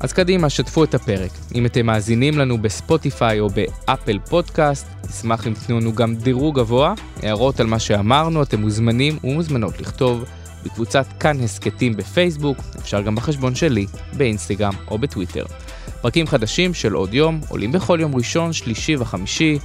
אז 0.00 0.12
קדימה, 0.12 0.50
שתפו 0.50 0.84
את 0.84 0.94
הפרק. 0.94 1.30
אם 1.54 1.66
אתם 1.66 1.86
מאזינים 1.86 2.38
לנו 2.38 2.58
בספוטיפיי 2.58 3.40
או 3.40 3.48
באפל 3.48 4.18
פודקאסט, 4.18 4.86
נשמח 5.08 5.46
אם 5.46 5.54
תתנו 5.54 5.80
לנו 5.80 5.92
גם 5.92 6.14
דירוג 6.14 6.58
גבוה, 6.58 6.94
הערות 7.22 7.60
על 7.60 7.66
מה 7.66 7.78
שאמרנו, 7.78 8.42
אתם 8.42 8.60
מוזמנים 8.60 9.18
ומוזמנות 9.24 9.80
לכתוב 9.80 10.24
בקבוצת 10.64 11.06
כאן 11.20 11.40
הסכתים 11.40 11.96
בפייסבוק, 11.96 12.58
אפשר 12.78 13.02
גם 13.02 13.14
בחשבון 13.14 13.54
שלי, 13.54 13.86
באינסטגרם 14.16 14.74
או 14.90 14.98
בטוויטר. 14.98 15.44
פרקים 16.04 16.26
חדשים 16.26 16.74
של 16.74 16.92
עוד 16.92 17.14
יום 17.14 17.40
עולים 17.48 17.72
בכל 17.72 17.98
יום 18.00 18.14
ראשון, 18.14 18.52
שלישי 18.52 18.96
וחמישי. 18.96 19.58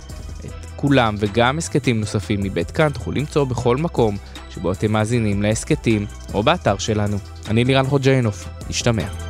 את 0.45 0.65
כולם 0.75 1.15
וגם 1.17 1.57
הסכתים 1.57 1.99
נוספים 1.99 2.39
מבית 2.43 2.71
כאן 2.71 2.89
תוכלו 2.89 3.13
למצוא 3.13 3.43
בכל 3.43 3.77
מקום 3.77 4.17
שבו 4.49 4.71
אתם 4.71 4.91
מאזינים 4.91 5.41
להסכתים 5.41 6.05
או 6.33 6.43
באתר 6.43 6.77
שלנו. 6.77 7.17
אני 7.47 7.63
לירן 7.63 7.85
חוג'יינוף, 7.85 8.49
נשתמע. 8.69 9.28